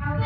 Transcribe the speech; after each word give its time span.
கர்த்தர் 0.00 0.20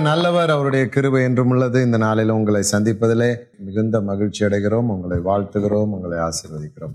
நல்லவர் 0.00 0.50
அவருடைய 0.50 0.88
கிருபை 0.88 1.22
என்றும் 1.22 1.48
உள்ளது. 1.48 1.82
இந்த 1.82 1.96
நாளில் 1.96 2.28
உங்களை 2.28 2.62
சந்திப்பதிலே 2.72 3.36
மிகுந்த 3.58 4.00
மகிழ்ச்சி 4.00 4.44
அடைகிறோம். 4.44 4.84
உங்களை 4.94 5.18
வாழ்த்துகிறோம் 5.18 5.88
உங்களை 5.90 6.18
ஆசீர்வதிக்கிறோம். 6.18 6.94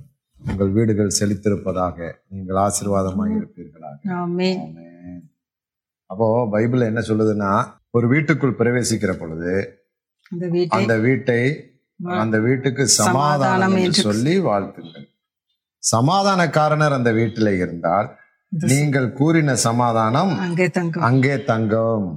உங்கள் 0.49 0.69
வீடுகள் 0.69 1.11
செழித்திருப்பதாக 1.19 2.11
நீங்கள் 2.29 2.55
ஆசீர்வாதமாக 2.55 3.29
இருப்பீர்களாக. 3.29 3.97
அப்போ 6.17 6.47
பைபிள் 6.51 6.81
என்ன 6.81 6.99
சொல்லுதுன்னா 6.99 7.49
ஒரு 7.89 8.07
வீட்டுக்குள் 8.07 8.55
பிரவேசிக்கிற 8.59 9.11
பொழுது 9.11 9.83
அந்த 10.29 10.45
வீட்டை 10.47 10.77
அந்த 10.77 10.97
வீட்டை 10.97 11.41
அந்த 11.99 12.39
வீட்டுக்கு 12.39 12.87
சமாதானம் 12.87 13.75
என்று 13.75 14.01
சொல்லி 14.07 14.33
வாழ்த்துங்கள். 14.39 15.05
சமாதானக்காரனர் 15.95 16.95
அந்த 16.97 17.11
வீட்டில் 17.11 17.51
இருந்தால் 17.53 18.07
நீங்கள் 18.51 19.13
கூறின 19.13 19.55
சமாதானம் 19.55 20.33
அங்கே 21.07 21.43
தங்கும். 21.49 22.07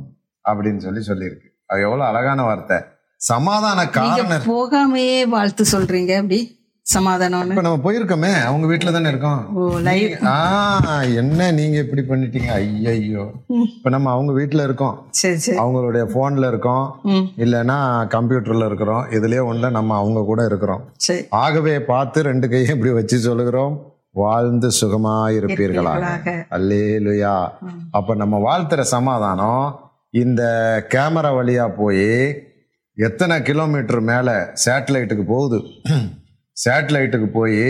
அப்படின்னு 0.45 0.77
சொல்லி 0.77 1.03
சொல்லியிருக்கு. 1.11 1.49
அது 1.67 1.81
எவ்வளவு 1.81 2.09
அழகான 2.11 2.43
வார்த்தை. 2.43 2.79
சமாதான 3.17 3.89
காரணர் 3.89 4.47
போகாமையே 4.47 5.21
வாழ்த்து 5.29 5.67
சொல்றீங்க 5.73 6.15
அப்படி? 6.17 6.60
சமாதானம்னு. 6.95 7.49
இப்ப 7.49 7.61
நம்ம 7.61 7.93
போயிருக்கோமே 7.93 8.43
அவங்க 8.45 8.67
வீட்டுல 8.67 8.93
தானே 8.93 9.09
இருக்கோம். 9.09 9.55
ஓ 9.55 9.79
லைவ் 9.79 10.25
ஆ 10.25 11.03
என்ன 11.03 11.51
நீங்க 11.51 11.79
இப்படி 11.79 12.03
பண்ணிட்டீங்க? 12.03 12.47
ஐயையோ. 12.47 13.31
இப்ப 13.77 13.91
நம்ம 13.91 14.11
அவங்க 14.11 14.33
வீட்டுல 14.33 14.65
இருக்கோம். 14.65 15.07
சரி 15.11 15.37
சரி. 15.37 15.59
அவங்களுடைய 15.59 16.05
போன்ல 16.15 16.49
இருக்கோம். 16.49 17.01
இல்லைன்னா 17.37 17.79
கம்ப்யூட்டர்ல 18.17 18.67
இருக்கிறோம். 18.67 19.05
இதுலயே 19.11 19.45
ஒண்ணுல 19.51 19.71
நம்ம 19.71 19.97
அவங்க 19.97 20.23
கூட 20.23 20.45
இருக்கிறோம். 20.45 20.89
சரி. 20.97 21.27
ஆகவே 21.31 21.81
பார்த்து 21.81 22.23
ரெண்டு 22.23 22.49
கையும் 22.49 22.75
இப்படி 22.75 22.93
வச்சு 22.93 23.19
சொல்லுகிறோம். 23.19 23.93
வாழ்ந்து 24.13 24.69
சுகமாயிருப்பீர்களாக 24.81 25.99
இருப்பீர்களாக. 26.01 26.45
அல்லேலுயா. 26.51 27.49
அப்ப 27.91 28.15
நம்ம 28.15 28.37
வாழ்த்துற 28.39 28.81
சமாதானம் 28.81 29.81
இந்த 30.11 30.43
கேமரா 30.95 31.31
வழியா 31.39 31.69
போய் 31.77 32.43
எத்தனை 32.95 33.43
கிலோமீட்டர் 33.43 34.01
மேல 34.01 34.55
சேட்டலைட்டுக்கு 34.65 35.25
போகுது. 35.27 35.61
சேட்டலைட்டுக்கு 36.57 37.27
போய் 37.33 37.67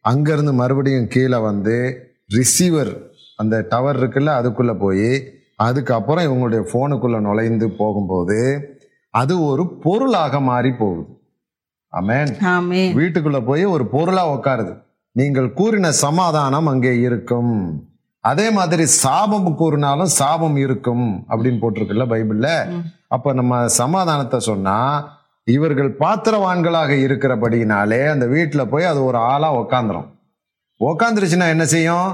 அங்கிருந்து 0.00 0.52
மறுபடியும் 0.52 1.08
கீழே 1.08 1.38
வந்து 1.38 1.76
ரிசீவர் 2.36 2.92
அந்த 3.36 3.66
டவர் 3.68 3.96
இருக்குல்ல 3.96 4.30
அதுக்குள்ள 4.40 4.78
போய் 4.78 5.10
அதுக்கப்புறம் 5.56 6.24
இவங்களுடைய 6.24 6.62
போனுக்குள்ள 6.72 7.20
நுழைந்து 7.20 7.68
போகும்போது 7.70 8.38
அது 9.14 9.34
ஒரு 9.42 9.80
பொருளாக 9.84 10.40
மாறி 10.40 10.70
போகுது. 10.72 11.02
ஆமென் 11.92 12.32
ஆமென் 12.54 12.94
வீட்டுக்குள்ள 12.98 13.44
போய் 13.44 13.64
ஒரு 13.64 13.86
பொருளா 13.86 14.24
உட்காருது 14.34 14.72
நீங்கள் 15.16 15.52
கூறின 15.52 15.90
சமாதானம் 15.90 16.66
அங்கே 16.66 17.00
இருக்கும். 17.00 17.54
அதே 18.20 18.50
மாதிரி 18.50 18.84
சாபம் 18.86 19.54
கூறினாலும் 19.54 20.06
சாபம் 20.06 20.56
இருக்கும் 20.56 21.24
அப்படின்னு 21.30 21.60
போட்டிருக்குல்ல 21.62 22.06
பைபிள்ல 22.12 22.48
அப்ப 23.08 23.32
நம்ம 23.32 23.68
சமாதானத்தை 23.68 24.38
சொன்னா 24.40 24.76
இவர்கள் 25.54 25.90
பாத்திரவான்களாக 26.00 26.92
இருக்கிறபடினாலே 27.06 28.00
அந்த 28.14 28.26
வீட்டில் 28.26 28.70
போய் 28.72 28.90
அது 28.90 29.00
ஒரு 29.04 29.18
ஆளாக 29.32 29.60
உக்காந்துரும். 29.62 30.08
உக்காந்துருச்சுன்னா 30.80 31.46
என்ன 31.54 31.64
செய்யும்? 31.74 32.08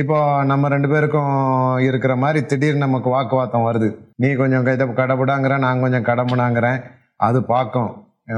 இப்போ 0.00 0.18
நம்ம 0.50 0.68
ரெண்டு 0.68 0.88
பேருக்கும் 0.88 1.78
இருக்கிற 1.88 2.12
மாதிரி 2.22 2.40
திடீர்னு 2.50 2.84
நமக்கு 2.86 3.08
வாக்குவாதம் 3.10 3.66
வருது. 3.66 3.88
நீ 4.22 4.28
கொஞ்சம் 4.40 4.66
கைத 4.66 4.86
கடவுடாங்கிற 5.00 5.58
நான் 5.58 5.82
கொஞ்சம் 5.84 6.08
கடமுடாங்கிறேன் 6.10 6.80
அது 7.26 7.40
பார்க்கும் 7.52 7.90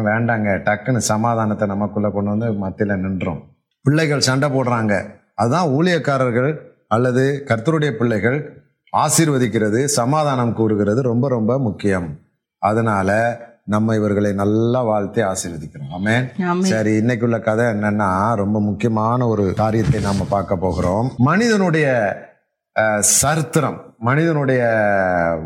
வேண்டாங்க 0.08 0.48
டக்குன்னு 0.66 1.03
சமாதானத்தை 1.12 1.66
நமக்குள்ளே 1.72 2.10
கொண்டு 2.10 2.31
வந்து 2.31 2.48
மத்தியில் 2.62 3.03
நின்றோம் 3.05 3.41
பிள்ளைகள் 3.84 4.26
சண்டை 4.28 4.48
போடுறாங்க. 4.50 4.94
அதுதான் 5.34 5.69
ஊழியக்காரர்கள் 5.69 6.53
அல்லது 6.88 7.25
கர்த்தருடைய 7.48 7.92
பிள்ளைகள் 8.00 8.38
ஆசீர்வதிக்கிறது 8.92 9.81
சமாதானம் 9.98 10.54
கூறுகிறது 10.54 11.00
ரொம்ப 11.03 11.28
ரொம்ப 11.28 11.53
முக்கியம். 11.59 12.09
அதனால 12.62 13.10
நம்ம 13.66 13.94
இவர்களை 13.94 14.32
நல்லா 14.32 14.82
வாழ்த்தி 14.82 15.22
ஆசீர்வதிக்கிறோம். 15.22 15.91
ஆமென். 15.91 16.27
சரி 16.65 16.93
இன்னைக்குள்ள 17.00 17.41
கதை 17.41 17.65
என்னன்னா 17.65 18.34
ரொம்ப 18.34 18.60
முக்கியமான 18.60 19.27
ஒரு 19.27 19.54
காரியத்தை 19.54 20.00
நாம 20.00 20.27
பார்க்க 20.28 20.56
போகிறோம். 20.56 21.09
மனிதனுடைய 21.16 21.87
சரித்திரம் 22.99 23.78
மனிதனுடைய 23.99 24.62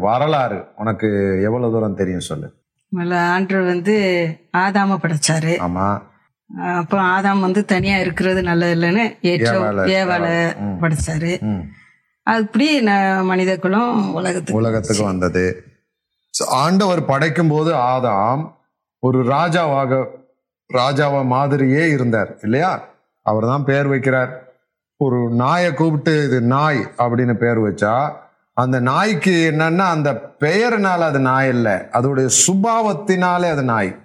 வரலாறு 0.00 0.64
உனக்கு 0.76 1.08
எவ்வளவு 1.42 1.72
தூரம் 1.72 1.94
தெரியும் 1.94 2.20
சொல்லு. 2.20 2.48
ஆண்டவர் 3.32 3.64
வந்து 3.64 3.96
ஆதாம 4.56 4.98
படைச்சாரு. 5.02 5.52
ஆமா. 5.66 5.88
அப்போ 6.76 6.98
ஆதாம் 7.14 7.40
வந்து 7.40 7.64
தனியா 7.64 7.96
இருக்கிறது 7.96 8.42
நல்லது 8.42 8.74
இல்லைன்னு 8.76 9.04
ஏற்றோ 9.22 9.58
ம். 10.60 10.78
படைச்சாரு. 10.82 11.32
அப்படி 12.26 12.66
மனித 13.22 13.56
குலம் 13.56 14.14
உலகத்துக்கு 14.14 14.60
உலகத்துக்கு 14.60 15.04
வந்தது. 15.04 15.44
ஆண்டவர் 16.46 17.04
படைக்கும் 17.04 17.48
போது 17.48 17.74
ஆதாம் 17.74 18.52
ஒரு 18.98 19.22
ராஜாவாக 19.22 20.04
ராஜாவா 20.74 21.24
மாதிரியே 21.24 21.88
இருந்தார் 21.88 22.38
இல்லையா? 22.42 22.88
அவர் 23.22 23.44
தான் 23.44 23.64
பெயர் 23.64 23.90
வைக்கிறார். 23.90 24.28
ஒரு 24.96 25.28
நாயை 25.30 25.74
கூப்பிட்டு 25.74 26.24
இது 26.24 26.40
நாய் 26.40 26.90
அப்படின்னு 26.98 27.34
பெயர் 27.34 27.60
வச்சா 27.60 28.10
அந்த 28.52 28.80
நாய்க்கு 28.80 29.54
என்னன்னா 29.56 29.78
அந்த 29.78 30.34
பெயர்னால 30.40 30.98
அது 30.98 31.18
நாய் 31.18 31.48
இல்லை. 31.48 31.72
அதோடைய 31.72 32.30
சுபாவத்தினாலே 32.46 33.50
அது 33.50 33.62
நாய். 33.62 33.96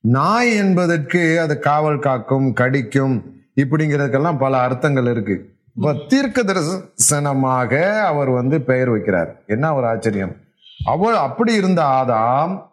நாய் 0.00 0.56
என்பதற்கு 0.56 1.40
அது 1.40 1.58
காவல் 1.58 1.98
காக்கும் 1.98 2.52
கடிக்கும் 2.52 3.24
இப்படிங்கிறதுக்கெல்லாம் 3.56 4.38
பல 4.38 4.58
அர்த்தங்கள் 4.58 5.10
இருக்கு. 5.10 5.54
இப்ப 5.76 5.92
தீர்க்க 6.08 6.42
தரிசனமாக 6.42 8.00
அவர் 8.00 8.28
வந்து 8.28 8.60
பெயர் 8.60 8.90
வைக்கிறார். 8.90 9.28
என்ன 9.46 9.74
ஒரு 9.74 9.86
ஆச்சரியம்? 9.86 10.36
அவள் 10.84 11.14
அப்படி 11.14 11.54
இருந்த 11.54 11.82
ஆதாம் 11.82 12.68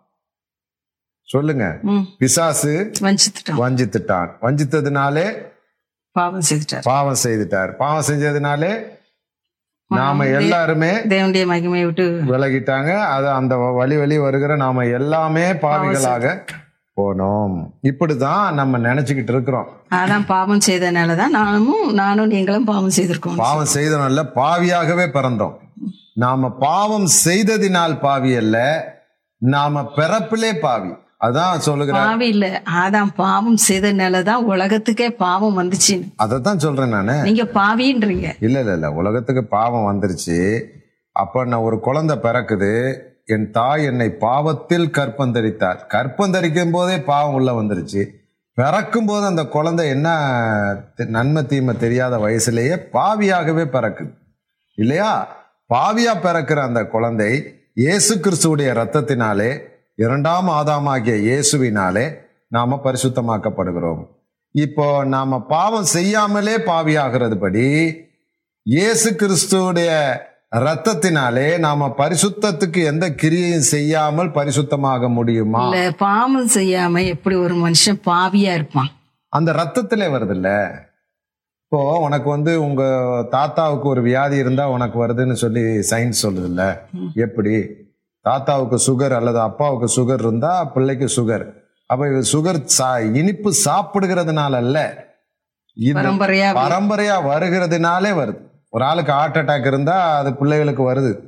சொல்லுங்க. 1.23 1.79
பிசாசு 2.17 2.91
வஞ்சித்துட்டான். 2.99 3.57
வஞ்சித்துட்டான். 3.59 4.29
வஞ்சித்ததுனாலே 4.41 5.45
பாவம் 6.11 6.41
செய்துட்டார். 6.49 6.81
பாவம் 6.81 7.15
செய்துட்டார். 7.23 7.71
பாவம் 7.71 8.03
செஞ்சதுனாலே 8.07 8.95
நாம 9.87 10.25
எல்லாருமே 10.25 10.97
தேவனுடைய 10.97 11.45
மகிமையை 11.45 11.85
விட்டு 11.85 12.21
விலகிட்டாங்க. 12.25 13.01
அது 13.01 13.29
அந்த 13.29 13.55
வழி 13.55 13.97
வழி 13.97 14.17
வருகிற 14.17 14.55
நாம 14.55 14.85
எல்லாமே 14.85 15.53
பாவிகளாக 15.53 16.47
போனோம். 17.01 17.71
இப்படிதான் 17.83 18.53
நம்ம 18.53 18.77
நினைச்சுக்கிட்டு 18.77 19.29
இருக்கிறோம். 19.29 19.67
ஆதாம் 19.91 20.25
பாவம் 20.25 20.59
செய்தனாலதான் 20.67 21.27
நானும் 21.27 21.93
நானும் 21.93 22.27
நீங்களும் 22.27 22.63
பாவம் 22.63 22.91
செய்திருக்கோம். 22.95 23.35
பாவம் 23.35 23.67
செய்தனால 23.73 24.29
பாவியாகவே 24.35 25.07
பிறந்தோம். 25.13 25.65
நாம 26.17 26.49
பாவம் 26.49 27.07
செய்ததினால் 27.25 27.99
பாவி 27.99 28.35
அல்ல 28.35 28.57
நாம 29.37 29.81
பிறப்பிலே 29.81 30.59
பாவி. 30.59 30.93
அதான் 31.19 31.57
சொல்லுகிறார் 31.57 32.07
பாவி 32.07 32.27
இல்ல. 32.27 32.61
ஆதாம் 32.65 33.13
பாவம் 33.15 33.57
செய்தனாலதான் 33.69 34.33
உலகத்துக்கே 34.33 35.09
பாவம் 35.09 35.57
வந்துச்சுன்னு. 35.59 36.13
அதைத்தான் 36.15 36.59
சொல்றேன் 36.59 36.89
நானு. 36.89 37.23
நீங்க 37.23 37.43
பாவின்றீங்க. 37.43 38.35
இல்ல 38.39 38.59
இல்ல 38.59 38.73
இல்ல. 38.73 38.91
உலகத்துக்கு 38.91 39.45
பாவம் 39.45 40.01
வந்துருச்சு. 40.01 40.63
அப்ப 41.11 41.45
நான் 41.45 41.59
ஒரு 41.59 41.79
குழந்தை 41.79 42.17
பிறக்குது. 42.17 42.99
என் 43.25 43.51
தாய் 43.51 43.83
என்னை 43.83 44.09
பாவத்தில் 44.09 44.89
கற்பந்தரித்தார். 44.89 45.79
கற்பந்தரிக்கும் 45.87 46.71
போதே 46.71 47.01
பாவம் 47.01 47.33
உள்ள 47.33 47.51
வந்துருச்சு. 47.51 48.07
பிறக்கும் 48.53 49.05
போது 49.05 49.25
அந்த 49.25 49.45
குழந்தை 49.45 49.87
என்ன 49.87 50.09
நன்மை 50.95 51.45
தீமை 51.45 51.77
தெரியாத 51.77 52.17
வயசுலயே 52.17 52.77
பாவியாகவே 52.93 53.65
பிறக்குது. 53.65 54.13
இல்லையா? 54.75 55.35
பாவியா 55.73 56.13
பிறக்கிற 56.21 56.55
அந்த 56.55 56.85
குழந்தை 56.85 57.31
இயேசு 57.73 58.15
கிறிஸ்துவுடைய 58.15 58.69
ரத்தத்தினாலே 58.73 59.61
இரண்டாம் 59.95 60.47
ஆதாமாகிய 60.47 61.15
இயேசுவினாலே 61.15 62.17
நாம 62.47 62.79
பரிசுத்தமாக்கப்படுகிறோம். 62.83 64.07
இப்போ 64.51 65.05
நாம 65.05 65.39
பாவம் 65.39 65.83
செய்யாமலே 65.83 66.57
பாவியாகிறது 66.57 67.35
படி 67.35 67.65
இயேசு 68.63 69.11
கிறிஸ்துவுடைய 69.11 69.89
ரத்தத்தினாலே 70.51 71.57
நாம 71.57 71.93
பரிசுத்தத்துக்கு 71.97 72.83
எந்த 72.83 73.09
கிரியையும் 73.09 73.69
செய்யாமல் 73.75 74.29
பரிசுத்தமாக 74.29 75.09
முடியுமா? 75.09 75.63
இல்ல 75.63 75.91
பாவம் 75.91 76.47
செய்யாம 76.47 77.07
எப்படி 77.07 77.35
ஒரு 77.35 77.55
மனுஷன் 77.55 77.99
பாவியா 78.05 78.53
இருப்பான்? 78.53 78.91
அந்த 79.29 79.51
ரத்தத்திலே 79.51 80.07
வருதுல்ல. 80.11 80.49
இப்போ 81.69 81.99
உனக்கு 81.99 82.29
வந்து 82.29 82.61
உங்க 82.63 82.83
தாத்தாவுக்கு 83.29 83.87
ஒரு 83.87 84.01
வியாதி 84.01 84.37
இருந்தா 84.37 84.69
உனக்கு 84.69 85.07
வருதுன்னு 85.07 85.33
சொல்லி 85.33 85.59
சயின்ஸ் 85.61 86.13
சொல்லுதுல்ல? 86.23 86.77
எப்படி? 87.15 87.65
தாத்தாவுக்கு 88.21 88.79
சுகர் 88.87 89.11
அல்லது 89.11 89.39
அப்பாவுக்கு 89.39 90.01
சுகர் 90.01 90.19
இருந்தா 90.19 90.63
பிள்ளைக்கு 90.63 91.05
சுகர் 91.05 91.53
அப்ப 91.85 92.07
இது 92.07 92.23
சுகர் 92.31 92.65
சா- 92.77 93.13
இனிப்பு 93.13 93.53
சாப்பிடுகிறதுனால 93.65 94.51
அல்ல. 94.51 95.05
பரம்பரையா 96.53 97.17
வருகிறதுனாலே 97.25 98.11
வருது. 98.13 98.37
ஒரு 98.69 98.83
ஆளுக்கு 98.83 99.11
ஹார்ட் 99.11 99.35
அட்டாக் 99.35 99.67
இருந்தா 99.67 100.17
அது 100.17 100.33
பிள்ளைகளுக்கு 100.33 100.93
வருது. 100.93 101.19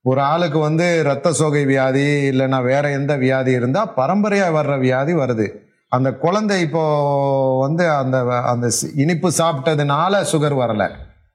ஒரு 0.00 0.20
ஆளுக்கு 0.20 0.58
வந்து 0.58 0.98
இரத்த 0.98 1.32
சோகை 1.32 1.64
வியாதி 1.64 2.30
இல்லைன்னா 2.30 2.62
வேற 2.62 2.90
எந்த 2.90 3.16
வியாதி 3.16 3.52
இருந்தா 3.52 3.92
பரம்பரையா 3.96 4.48
வர்ற 4.52 4.78
வியாதி 4.78 5.14
வருது. 5.14 5.65
அந்த 5.88 6.12
குழந்தை 6.12 6.60
இப்போ 6.60 7.60
வந்து 7.60 7.90
அந்த 7.90 8.38
அந்த 8.40 8.66
சி- 8.66 8.90
இனிப்பு 8.96 9.32
சாப்பிட்டதுனால 9.38 10.26
சுகர் 10.32 10.54
வரல. 10.54 10.90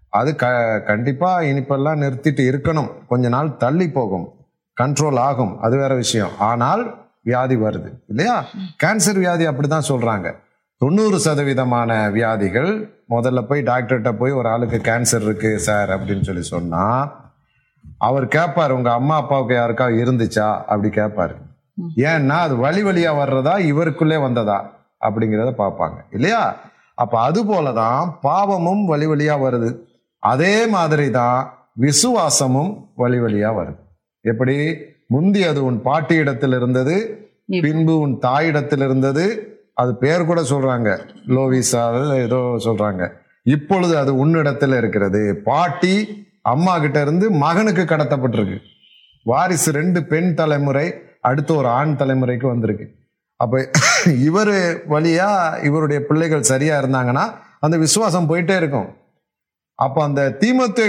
அது 0.10 0.36
க 0.36 0.84
கண்டிப்பாக 0.86 1.46
இனிப்பெல்லாம் 1.46 2.02
நிறுத்திட்டு 2.02 2.42
இருக்கணும். 2.42 2.92
கொஞ்ச 3.08 3.28
நாள் 3.28 3.58
தள்ளி 3.58 3.90
போகும். 3.90 4.34
கண்ட்ரோல் 4.82 5.18
ஆகும். 5.18 5.60
அது 5.60 5.78
வேற 5.78 5.96
விஷயம். 5.96 6.40
ஆனால் 6.40 7.10
வியாதி 7.22 7.56
வருது. 7.56 7.92
இல்லையா? 8.08 8.46
கேன்சர் 8.84 9.16
வியாதி 9.16 9.48
அப்படிதான் 9.48 9.82
சொல்றாங்க. 9.88 10.36
தொண்ணூறு 10.78 11.20
சதவீதமான 11.20 12.12
வியாதிகள் 12.12 13.04
முதல்ல 13.10 13.42
போய் 13.42 13.62
டாக்டர்கிட்ட 13.62 14.12
போய் 14.12 14.32
ஒரு 14.32 14.50
ஆளுக்கு 14.50 14.78
கேன்சர் 14.78 15.22
இருக்கு 15.22 15.60
சார் 15.60 15.90
அப்படின்னு 15.90 16.24
சொல்லி 16.24 16.42
சொன்னா 16.42 17.12
அவர் 17.98 18.28
கேட்பார் 18.28 18.72
உங்க 18.72 18.92
அம்மா 18.92 19.16
அப்பாவுக்கு 19.16 19.56
யாருக்கா 19.56 19.88
இருந்துச்சா? 19.88 20.56
அப்படி 20.56 20.88
கேட்பாரு 20.88 21.36
ஏன்னா 21.96 22.30
அது 22.30 22.56
வழி 22.56 22.84
வழியா 22.84 23.12
வர்றதா 23.12 23.54
இவருக்குள்ளே 23.58 24.22
வந்ததா 24.22 24.80
அப்படிங்கிறத 25.02 25.54
பார்ப்பாங்க. 25.58 25.96
இல்லையா? 26.12 26.58
அப்ப 26.94 27.20
அது 27.20 27.46
போலதான் 27.46 28.14
பாவமும் 28.22 28.86
வழி 28.86 29.06
வழியா 29.06 29.34
வருது. 29.34 29.78
அதே 30.20 30.68
மாதிரி 30.68 31.12
தான் 31.12 31.54
விசுவாசமும் 31.74 32.90
வழி 32.96 33.20
வழியா 33.20 33.48
வருது. 33.48 33.80
எப்படி? 34.22 34.78
முந்தி 35.08 35.44
அது 35.44 35.64
உன் 35.64 35.82
பாட்டியிடத்தில் 35.82 36.56
இருந்தது 36.56 37.26
பின்பு 37.48 38.00
உன் 38.00 38.18
தாயிடத்தில் 38.22 38.84
இருந்தது. 38.84 39.56
அது 39.74 39.98
பேர் 39.98 40.26
கூட 40.26 40.42
சொல்றாங்க. 40.42 41.00
லோவிசா 41.28 42.16
ஏதோ 42.16 42.36
சொல்றாங்க. 42.36 43.10
இப்பொழுது 43.44 43.98
அது 43.98 44.16
உன்னிடத்தில் 44.16 44.78
இருக்கிறது. 44.78 45.42
பாட்டி 45.44 46.26
அம்மா 46.42 46.80
கிட்ட 46.80 47.02
இருந்து 47.02 47.32
மகனுக்கு 47.32 47.82
கடத்தப்பட்டிருக்கு. 47.82 48.58
வாரிசு 49.24 49.72
ரெண்டு 49.72 50.04
பெண் 50.04 50.34
தலைமுறை 50.34 50.94
அடுத்து 51.24 51.52
ஒரு 51.56 51.70
ஆண் 51.80 52.00
தலைமுறைக்கு 52.00 52.48
வந்திருக்கு. 52.54 52.86
அப்ப 53.40 53.62
இவர் 54.30 54.56
வழியா 54.94 55.30
இவருடைய 55.68 56.00
பிள்ளைகள் 56.10 56.50
சரியா 56.50 56.74
இருந்தாங்கன்னா 56.82 57.26
அந்த 57.60 57.76
விசுவாசம் 57.78 58.28
போயிட்டே 58.30 58.56
இருக்கும். 58.62 58.90
அப்ப 59.80 59.98
அந்த 60.04 60.22
தீமத்தை 60.42 60.86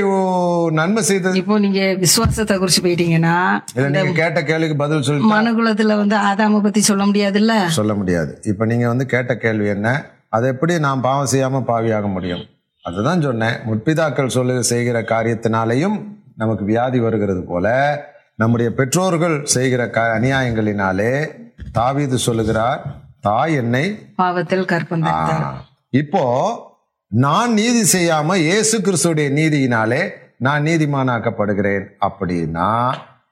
நன்மை 0.78 1.02
செய்தது 1.02 1.38
இப்போ 1.40 1.56
நீங்க 1.58 1.82
விசுவாசத்தை 2.04 2.54
குறிச்சு 2.58 2.80
போயிட்டீங்கன்னா 2.82 3.36
இல்ல 3.74 3.86
நீங்க 3.88 4.12
கேட்ட 4.20 4.40
கேள்விக்கு 4.50 4.76
பதில் 4.76 5.06
சொல்லி 5.06 5.30
மனுகுலத்துல 5.32 5.96
வந்து 6.02 6.16
ஆதாம 6.30 6.60
பத்தி 6.62 6.80
சொல்ல 6.80 7.04
முடியாதுல்ல? 7.04 7.54
சொல்ல 7.78 7.94
முடியாது. 7.94 8.32
இப்ப 8.44 8.64
நீங்க 8.64 8.86
வந்து 8.88 9.06
கேட்ட 9.06 9.36
கேள்வி 9.36 9.68
என்ன? 9.76 9.88
அதை 10.28 10.48
எப்படி 10.54 10.78
நாம் 10.86 11.04
பாவம் 11.06 11.30
செய்யாம 11.32 11.62
பாவியாக 11.70 12.06
முடியும்? 12.16 12.44
அதுதான் 12.84 13.24
சொன்னேன். 13.28 13.56
முற்பிதாக்கள் 13.68 14.34
சொல்லு 14.36 14.54
செய்கிற 14.72 15.00
காரியத்தினாலேயும் 15.12 15.96
நமக்கு 16.36 16.64
வியாதி 16.64 17.00
வருகிறது 17.00 17.42
போல 17.42 17.66
நம்முடைய 18.42 18.68
பெற்றோர்கள் 18.72 19.36
செய்கிற 19.52 19.82
க 19.90 20.00
அநியாயங்களினாலே 20.14 21.12
தாவீது 21.72 22.16
சொல்லுகிறார் 22.20 22.80
தாய் 23.20 23.54
என்னை 23.54 23.84
பாவத்தில் 24.16 24.66
கற்பம் 24.66 25.04
ஆ, 25.10 25.16
இப்போ 25.92 26.24
நான் 27.12 27.52
நீதி 27.54 27.82
செய்யாம 27.92 28.36
இயேசு 28.42 28.76
கிறிஸ்துடைய 28.80 29.28
நீதியினாலே 29.36 30.02
நான் 30.40 30.66
நீதிமானாக்கப்படுகிறேன் 30.66 31.86
அப்படின்னா 32.06 32.70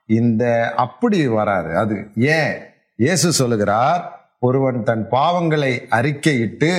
இந்த 0.08 0.44
அப்படி 0.76 1.18
வராது. 1.32 1.70
அது 1.76 1.94
ஏன்? 2.34 2.52
இயேசு 2.98 3.28
சொல்லுகிறார் 3.32 4.02
ஒருவன் 4.40 4.78
தன் 4.84 5.04
பாவங்களை 5.12 5.70
அறிக்கையிட்டு 5.92 6.70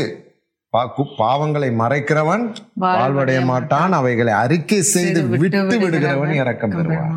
பாவங்களை 1.20 1.70
மறைக்கிறவன் 1.80 2.44
வாழ்வடைய 2.84 3.40
மாட்டான். 3.46 3.94
அவைகளை 3.94 4.34
அறிக்கை 4.44 4.80
செய்து 4.92 5.22
விட்டு 5.34 5.62
விடுகிறவன் 5.84 6.34
இறக்கம் 6.38 6.76
பெறுவான். 6.78 7.16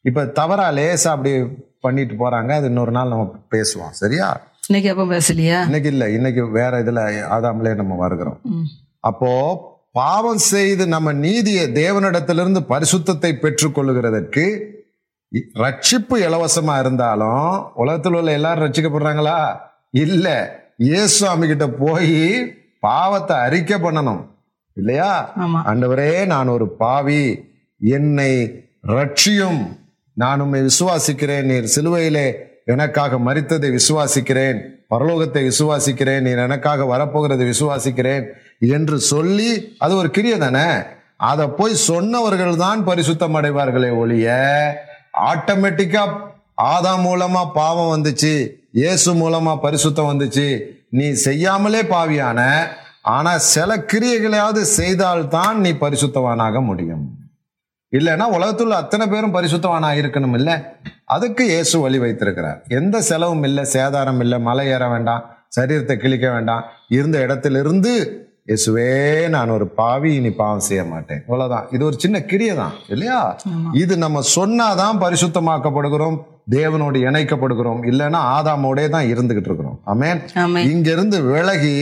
இப்ப 0.00 0.26
தவறா 0.26 0.70
லேசா 0.70 1.08
அப்படி 1.08 1.44
பண்ணிட்டு 1.80 2.14
போறாங்க. 2.14 2.50
அது 2.50 2.66
இன்னொரு 2.66 2.90
நாள் 2.90 3.08
நம்ம 3.08 3.34
பேசுவோம். 3.50 3.90
சரியா? 3.90 4.40
இன்னைக்கு 4.66 5.00
அப்ப 5.00 5.16
பேசலையா? 5.16 5.62
இன்னைக்கு 5.62 5.88
இல்ல. 5.90 6.10
இன்னைக்கு 6.10 6.50
வேற 6.50 6.82
இதுல 6.82 7.00
ஆதாம்லே 7.30 7.74
நம்ம 7.74 7.94
வருகிறோம். 7.94 8.40
அப்போ 9.00 9.58
பாவம் 9.92 10.38
செய்து 10.38 10.86
நம்ம 10.86 11.12
நீதியை 11.12 11.66
தேவனிடத்திலிருந்து 11.66 12.60
பரிசுத்தத்தை 12.68 13.32
பெற்றுக்கொள்ளுகிறதற்கு 13.38 14.68
ரட்சிப்பு 15.54 16.14
இலவசமா 16.14 16.78
இருந்தாலும் 16.78 17.72
உலகத்தில் 17.74 18.12
உள்ள 18.12 18.32
எல்லாரும் 18.32 18.64
ரட்சிக்கப்படுறாங்களா? 18.64 19.56
இல்ல. 19.90 20.58
இயேசுவாமி 20.78 21.46
கிட்ட 21.46 21.68
போய் 21.68 22.54
பாவத்தை 22.80 23.36
அறிக்கை 23.36 23.80
பண்ணணும். 23.80 24.26
இல்லையா? 24.72 25.32
ஆமா. 25.38 25.66
ஆண்டவரே 25.66 26.26
நான் 26.26 26.48
ஒரு 26.48 26.68
பாவி. 26.68 27.48
என்னை 27.78 28.64
ரட்சியும். 28.86 29.79
நான் 30.22 30.42
உம்மை 30.44 30.60
விசுவாசிக்கிறேன் 30.68 31.48
நீர் 31.50 31.72
சிலுவையிலே 31.74 32.26
எனக்காக 32.72 33.18
மறித்ததை 33.26 33.68
விசுவாசிக்கிறேன். 33.76 34.58
பரலோகத்தை 34.92 35.42
விசுவாசிக்கிறேன் 35.50 36.24
நீர் 36.26 36.44
எனக்காக 36.46 36.86
வரப்போகிறதை 36.92 37.44
விசுவாசிக்கிறேன் 37.52 38.24
என்று 38.76 38.96
சொல்லி 39.12 39.50
அது 39.78 39.92
ஒரு 40.00 40.08
கிரியை 40.16 40.38
தானே? 40.38 40.66
அதை 41.30 41.44
போய் 41.58 41.82
சொன்னவர்கள் 41.88 42.60
தான் 42.64 42.80
பரிசுத்தம் 42.86 43.36
அடைவார்களே 43.38 43.90
ஒழிய 44.02 44.28
ஆட்டோமேட்டிக்கா 45.30 46.02
ஆதாம் 46.74 47.04
மூலமா 47.08 47.42
பாவம் 47.54 47.92
வந்துச்சு 47.94 48.34
இயேசு 48.72 49.10
மூலமா 49.22 49.52
பரிசுத்தம் 49.62 50.10
வந்துச்சு. 50.10 50.48
நீ 50.98 51.06
செய்யாமலே 51.26 51.80
பாவியான 51.94 52.40
ஆனா 53.16 53.32
சில 53.54 53.70
கிரியைகளையாவது 53.92 54.62
செய்தால்தான் 54.78 55.56
நீ 55.60 55.70
பரிசுத்தவானாக 55.84 56.64
முடியும். 56.64 57.04
இல்லைன்னா 57.92 58.26
உலகத்துல 58.34 58.78
அத்தனை 58.80 59.04
பேரும் 59.08 59.34
பரிசுத்தவானா 59.34 59.88
இருக்கணும் 60.00 60.36
இல்ல 60.36 60.50
அதுக்கு 61.08 61.44
இயேசு 61.48 61.76
வழி 61.80 61.98
வைத்திருக்கிறார். 61.98 62.58
எந்த 62.78 62.96
செலவும் 63.02 63.42
இல்லை 63.42 63.64
சேதாரம் 63.72 64.20
இல்லை 64.20 64.38
மலை 64.40 64.66
ஏற 64.68 64.84
வேண்டாம் 64.88 65.22
சரீரத்தை 65.56 65.96
கிழிக்க 65.96 66.26
வேண்டாம். 66.30 66.64
இருந்த 66.88 67.16
இடத்திலிருந்து 67.20 67.92
இயேசுவே 68.48 68.86
நான் 69.28 69.50
ஒரு 69.50 69.66
பாவி 69.74 70.10
இனி 70.14 70.30
பாவம் 70.32 70.64
செய்ய 70.68 70.82
மாட்டேன். 70.84 71.20
இவ்வளவுதான். 71.26 71.66
இது 71.70 71.82
ஒரு 71.84 71.96
சின்ன 71.98 72.16
கிரியை 72.24 72.54
தான் 72.56 72.74
இல்லையா? 72.88 73.18
இது 73.74 73.94
நம்ம 73.98 74.22
சொன்னாதான் 74.34 75.02
பரிசுத்தமாக்கப்படுகிறோம் 75.02 76.16
தேவனோடு 76.50 76.98
இணைக்கப்படுகிறோம் 77.08 77.82
இல்லைன்னா 77.84 78.20
ஆதாமோடே 78.36 78.86
தான் 78.88 79.10
இருந்துகிட்டு 79.12 79.50
இருக்கிறோம். 79.50 79.78
ஆமென். 79.84 80.20
ஆமே 80.44 80.62
இங்க 80.72 80.88
இருந்து 80.90 81.18
விலகி 81.28 81.76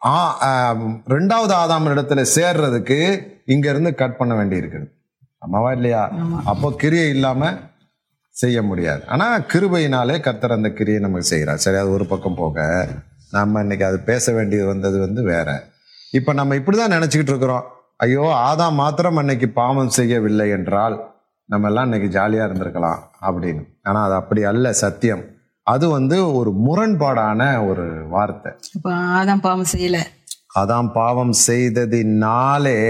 ஆ, 0.00 0.16
ஆம், 0.46 0.86
ரெண்டாவது 1.08 1.52
ஆதாம் 1.56 1.84
இடத்துல 1.88 2.20
சேர்றதுக்கு 2.32 2.96
இங்க 3.46 3.66
இருந்து 3.70 3.90
கட் 3.94 4.16
பண்ண 4.16 4.32
வேண்டி 4.34 4.56
இருக்குது 4.56 4.86
ஆமாவா 5.42 5.70
இல்லையா? 5.72 6.02
அப்போ 6.50 6.68
கிரியை 6.82 7.08
இல்லாம 7.08 7.52
செய்ய 8.34 8.58
முடியாது. 8.62 9.02
ஆனா 9.06 9.26
கிருபையினாலே 9.52 10.20
கர்த்தர் 10.20 10.56
அந்த 10.56 10.68
கிரியை 10.70 11.00
நமக்கு 11.00 11.26
செய்கிறார் 11.32 11.56
சரி 11.56 11.76
அது 11.76 11.90
ஒரு 11.90 12.06
பக்கம் 12.06 12.34
போக 12.34 12.86
நம்ம 13.30 13.60
இன்னைக்கு 13.60 13.84
அது 13.84 13.98
பேச 14.00 14.32
வேண்டியது 14.32 14.66
வந்தது 14.66 14.96
வந்து 14.98 15.22
வேற. 15.22 15.48
இப்ப 16.12 16.32
நம்ம 16.32 16.54
இப்படிதான் 16.54 16.94
நினைச்சுக்கிட்டு 16.96 17.32
இருக்கிறோம். 17.34 17.66
ஐயோ 17.96 18.24
ஆதாம் 18.48 18.80
மாத்திரம் 18.82 19.16
அன்னைக்கு 19.16 19.48
பாவம் 19.48 19.88
செய்யவில்லை 19.88 20.48
என்றால் 20.50 20.96
நம்ம 21.48 21.68
எல்லாம் 21.68 21.84
இன்னைக்கு 21.84 22.08
ஜாலியா 22.18 22.46
இருந்திருக்கலாம் 22.46 23.00
அப்படின்னு. 23.26 23.62
ஆனா 23.82 24.00
அது 24.04 24.14
அப்படி 24.14 24.42
அல்ல 24.44 24.72
சத்தியம். 24.72 25.22
அது 25.66 25.88
வந்து 25.88 26.16
ஒரு 26.34 26.50
முரண்பாடான 26.66 27.68
ஒரு 27.68 27.84
வார்த்தை. 28.08 28.52
ஆதாம் 29.18 29.40
பாவம் 29.40 29.70
செய்யல. 29.72 29.98
அதான் 30.60 30.88
பாவம் 30.92 31.34
செய்ததினாலே 31.46 32.80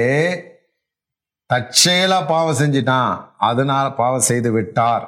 தற்செயலாக 1.52 2.28
பாவம் 2.32 2.60
செஞ்சிட்டான். 2.60 3.14
அதனால 3.50 3.86
பாவம் 3.92 4.28
செய்து 4.30 4.50
விட்டார். 4.52 5.06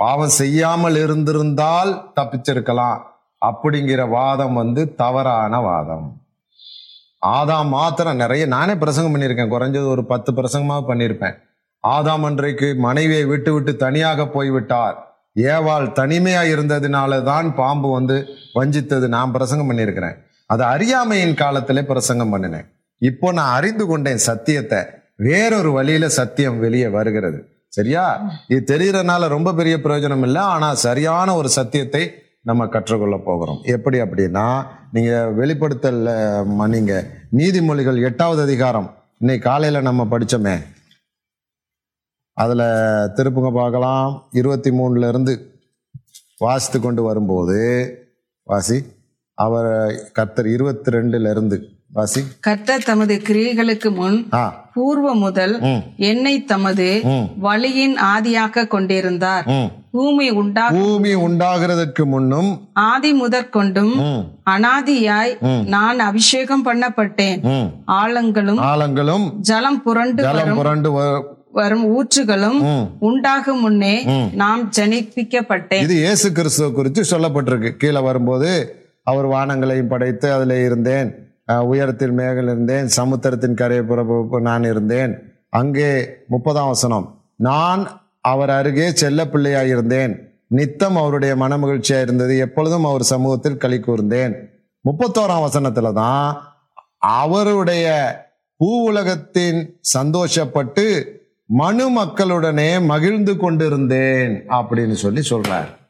பாவம் 0.00 0.34
செய்யாமல் 0.40 0.96
இருந்திருந்தால் 1.04 1.90
தப்பிச்சிருக்கலாம். 2.16 2.98
அப்படிங்கிற 3.42 4.02
வாதம் 4.08 4.54
வந்து 4.54 4.82
தவறான 4.94 5.60
வாதம். 5.60 6.06
ஆதாம் 7.26 7.68
மாத்திரம் 7.68 8.16
நிறைய 8.16 8.46
நானே 8.46 8.74
பிரசங்கம் 8.74 9.14
பண்ணியிருக்கேன். 9.14 9.52
குறைஞ்சது 9.54 9.88
ஒரு 9.88 10.04
பத்து 10.04 10.30
பிரசங்கமாக 10.32 10.82
பண்ணியிருப்பேன். 10.88 11.36
ஆதாம் 11.84 12.24
அன்றைக்கு 12.28 12.68
மனைவியை 12.86 13.24
விட்டு 13.24 13.50
விட்டு 13.54 13.72
தனியாக 13.76 14.26
போய்விட்டார். 14.26 14.96
ஏவாள் 15.52 15.86
தனிமையாக 15.92 16.52
இருந்ததுனால 16.54 17.22
தான் 17.22 17.54
பாம்பு 17.54 17.90
வந்து 17.92 18.16
வஞ்சித்தது 18.54 19.06
நான் 19.16 19.34
பிரசங்கம் 19.36 19.70
பண்ணியிருக்கிறேன். 19.70 20.16
அது 20.46 20.64
அறியாமையின் 20.64 21.34
காலத்திலே 21.34 21.84
பிரசங்கம் 21.92 22.32
பண்ணினேன். 22.34 22.66
இப்போ 22.98 23.32
நான் 23.38 23.54
அறிந்து 23.58 23.86
கொண்டேன் 23.86 24.26
சத்தியத்தை. 24.30 24.80
வேறொரு 25.22 25.72
வழியில 25.72 26.08
சத்தியம் 26.08 26.58
வெளியே 26.58 26.88
வருகிறது. 26.88 27.44
சரியா? 27.68 28.30
இது 28.48 28.78
தெரியறதுனால 28.78 29.28
ரொம்ப 29.28 29.54
பெரிய 29.54 29.76
பிரயோஜனம் 29.76 30.22
இல்லை. 30.22 30.42
ஆனா 30.42 30.74
சரியான 30.74 31.34
ஒரு 31.34 31.48
சத்தியத்தை 31.48 32.10
நம்ம 32.40 32.66
கற்றுக்கொள்ள 32.66 33.20
போகிறோம். 33.24 33.60
எப்படி 33.62 34.00
அப்படின்னா 34.00 34.64
நீங்க 34.92 35.30
வெளிப்படுத்தல் 35.30 36.46
நீங்க 36.46 37.10
நீதிமொழிகள் 37.36 38.02
எட்டாவது 38.02 38.42
அதிகாரம். 38.42 38.94
இன்னைக்கு 39.18 39.48
காலையில 39.48 39.80
நம்ம 39.80 40.18
படிச்சோமே. 40.18 40.58
அதுல 42.32 42.62
திருப்புங்க 43.16 43.52
பார்க்கலாம். 43.52 44.28
இருபத்தி 44.32 44.70
மூணுல 44.70 45.08
இருந்து 45.08 45.60
வாசித்து 46.38 46.80
கொண்டு 46.80 47.02
வரும்போது 47.02 47.96
வாசி. 48.42 48.82
அவர் 49.34 50.10
கர்த்தர் 50.12 50.46
இருபத்தி 50.46 50.92
ரெண்டுல 50.92 51.30
இருந்து 51.30 51.68
வாசி. 51.92 52.24
கர்த்தர் 52.40 52.82
தமது 52.82 53.14
கிரியைகளுக்கு 53.16 53.94
முன் 53.94 54.28
ஆ. 54.32 54.61
பூர்வ 54.74 55.08
முதல். 55.24 55.54
என்னை 56.10 56.34
தமது. 56.52 56.88
வழியின் 57.46 57.96
ஆதியாக 58.14 58.66
கொண்டிருந்தார். 58.74 59.46
பூமி 59.94 60.26
உண்டா 60.40 60.64
பூமி 60.76 61.10
உண்டாகிறதுக்கு 61.24 62.02
முன்னும் 62.12 62.50
ஆதி 62.88 63.10
முதற்கொண்டும் 63.20 63.94
அனாதியாய் 64.52 65.32
நான் 65.74 65.98
அபிஷேகம் 66.08 66.64
பண்ணப்பட்டேன். 66.68 67.40
ஆழங்களும் 68.00 68.60
ஆலங்களும் 68.70 69.26
ஜலம் 69.50 69.80
புரண்டு 69.86 70.22
ஜலம் 70.28 70.58
புரண்டு 70.60 70.90
வரும் 71.58 71.84
ஊற்றுகளும். 71.96 72.60
உண்டாகும் 73.08 73.60
முன்னே 73.64 73.94
நாம் 74.42 74.62
ஜனிப்பிக்கப்பட்டேன் 74.76 75.84
இது 75.86 75.96
இயேசு 76.04 76.28
கிறிஸ்துவ 76.38 76.68
குறித்து 76.78 77.02
சொல்லப்பட்டிருக்கு 77.10 77.72
கீழே 77.82 78.02
வரும்போது 78.08 78.50
அவர் 79.10 79.28
வானங்களையும் 79.34 79.92
படைத்து 79.92 80.28
அதில் 80.36 80.56
இருந்தேன் 80.66 81.10
உயரத்தில் 81.46 82.12
மேகல் 82.12 82.44
இருந்தேன் 82.44 82.86
சமுத்திரத்தின் 82.86 83.54
கரையை 83.54 83.86
புறப்பு 83.86 84.40
நான் 84.40 84.64
இருந்தேன். 84.64 85.18
அங்கே 85.48 86.08
முப்பதாம் 86.28 86.66
வசனம். 86.66 87.22
நான் 87.36 88.00
அவர் 88.20 88.50
அருகே 88.50 88.90
செல்ல 88.90 89.24
பிள்ளையாய் 89.24 89.66
இருந்தேன். 89.66 90.30
நித்தம் 90.46 90.96
அவருடைய 90.96 91.36
மனமகிழ்ச்சியா 91.36 92.00
இருந்தது. 92.00 92.38
எப்பொழுதும் 92.38 92.84
அவர் 92.84 93.02
சமூகத்தில் 93.02 93.56
களி 93.56 93.80
கூர்ந்தேன். 93.80 94.34
முப்பத்தோராம் 94.84 95.46
வசனத்துல 95.48 95.92
தான் 95.92 96.42
அவருடைய 96.98 97.86
பூ 98.56 98.82
உலகத்தின் 98.82 99.80
சந்தோஷப்பட்டு 99.98 101.04
மனு 101.44 102.00
மக்களுடனே 102.00 102.84
மகிழ்ந்து 102.84 103.36
கொண்டிருந்தேன் 103.36 104.44
அப்படின்னு 104.48 104.92
சொல்லி 104.92 105.20
சொல்றார். 105.30 105.81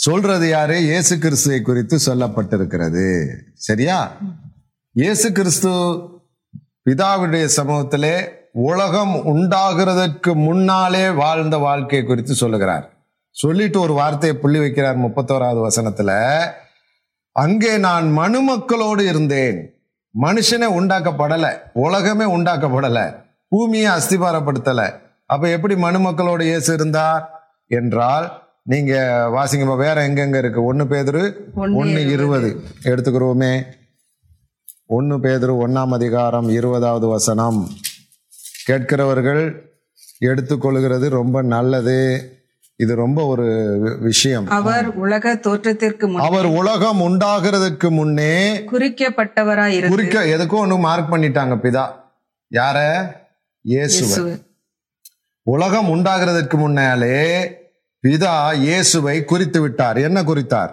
சொல்றது 0.00 0.48
யாரு? 0.48 0.78
இயேசு 0.78 1.18
கிறிஸ்துவை 1.18 1.62
குறித்து 1.62 1.98
சொல்லப்பட்டிருக்கிறது. 2.06 3.36
சரியா? 3.54 4.16
இயேசு 4.92 5.32
கிறிஸ்து 5.32 5.70
பிதாவுடைய 6.84 7.48
சமூகத்திலே 7.56 8.28
உலகம் 8.52 9.14
உண்டாகிறதற்கு 9.14 10.34
முன்னாலே 10.34 11.10
வாழ்ந்த 11.10 11.56
வாழ்க்கை 11.56 12.04
குறித்து 12.04 12.34
சொல்லுகிறார். 12.34 12.90
சொல்லிட்டு 13.30 13.80
ஒரு 13.80 13.92
வார்த்தையை 13.92 14.38
புள்ளி 14.38 14.58
வைக்கிறார் 14.58 14.96
முப்பத்தோராவது 14.96 15.68
வசனத்துல. 15.68 16.44
அங்கே 17.32 17.78
நான் 17.78 18.18
மனுமக்களோடு 18.18 19.08
இருந்தேன். 19.08 19.82
மனுஷனே 20.22 20.68
உண்டாக்கப்படல. 20.80 21.58
உலகமே 21.72 22.24
உண்டாக்கப்படல. 22.24 23.24
பூமியை 23.48 23.92
அஸ்திபாரப்படுத்தல. 23.92 25.00
அப்ப 25.26 25.48
எப்படி 25.48 25.74
மனுமக்களோடு 25.74 26.42
இயேசு 26.42 26.74
இருந்தார்? 26.74 27.30
என்றால் 27.66 28.49
நீங்க 28.62 28.94
வாசிங்க 29.34 29.76
வேற 29.76 30.08
எங்கெங்க 30.08 30.38
இருக்கு? 30.38 30.64
ஒன்னு 30.64 30.84
பேதுரு 30.84 31.34
ஒன்னு 31.54 32.10
இருபது. 32.10 32.62
எடுத்துக்கிறோமே. 32.82 33.64
ஒன்னு 34.86 35.18
பேதுரு 35.18 35.68
ஒன்னாம் 35.68 35.88
அதிகாரம் 35.88 36.48
இருபதாவது 36.48 37.06
வசனம். 37.06 37.68
கேட்கிறவர்கள் 38.66 39.72
எடுத்துக்கொள்கிறது 40.20 41.08
ரொம்ப 41.08 41.42
நல்லது. 41.42 42.34
இது 42.76 42.94
ரொம்ப 42.94 43.26
ஒரு 43.26 43.78
விஷயம். 44.00 44.48
அவர் 44.48 44.94
உலக 44.94 45.36
தோற்றத்திற்கு 45.36 46.14
அவர் 46.16 46.44
உலகம் 46.44 47.00
உண்டாகிறதுக்கு 47.00 47.90
முன்னே 47.90 48.58
குறிக்கப்பட்டவராய் 48.58 49.88
குறிக்க 49.88 50.24
எதுக்கும் 50.24 50.56
ஒன்று 50.56 50.78
மார்க் 50.78 51.12
பண்ணிட்டாங்க 51.12 51.56
பிதா. 51.62 51.86
யார? 52.54 53.06
இயேசுவை. 53.60 54.42
உலகம் 55.42 55.88
உண்டாகிறதுக்கு 55.88 56.54
முன்னாலே 56.54 57.58
பிதா 58.08 58.54
இயேசுவை 58.54 59.24
குறித்து 59.24 59.60
விட்டார். 59.60 59.96
என்ன 59.96 60.22
குறித்தார்? 60.22 60.70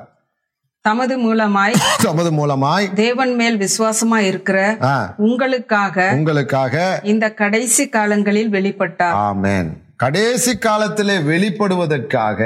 தமது 0.82 1.16
மூலமாய் 1.20 1.74
தமது 2.04 2.30
மூலமாய். 2.32 2.94
தேவன் 2.94 3.36
மேல் 3.36 3.58
விசுவாசமா 3.58 4.18
இருக்கிற 4.18 4.78
உங்களுக்காக 5.18 6.12
உங்களுக்காக. 6.14 7.00
இந்த 7.04 7.34
கடைசி 7.34 7.90
காலங்களில் 7.90 8.52
வெளிப்பட்டார். 8.52 9.18
ஆமென். 9.28 9.70
கடைசி 9.96 10.58
காலத்திலே 10.58 11.18
வெளிப்படுவதற்காக 11.18 12.42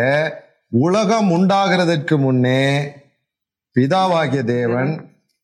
உலகம் 0.68 1.32
உண்டாகிறதற்கு 1.32 2.18
முன்னே 2.18 2.64
பிதாவாகிய 3.76 4.44
தேவன் 4.44 4.92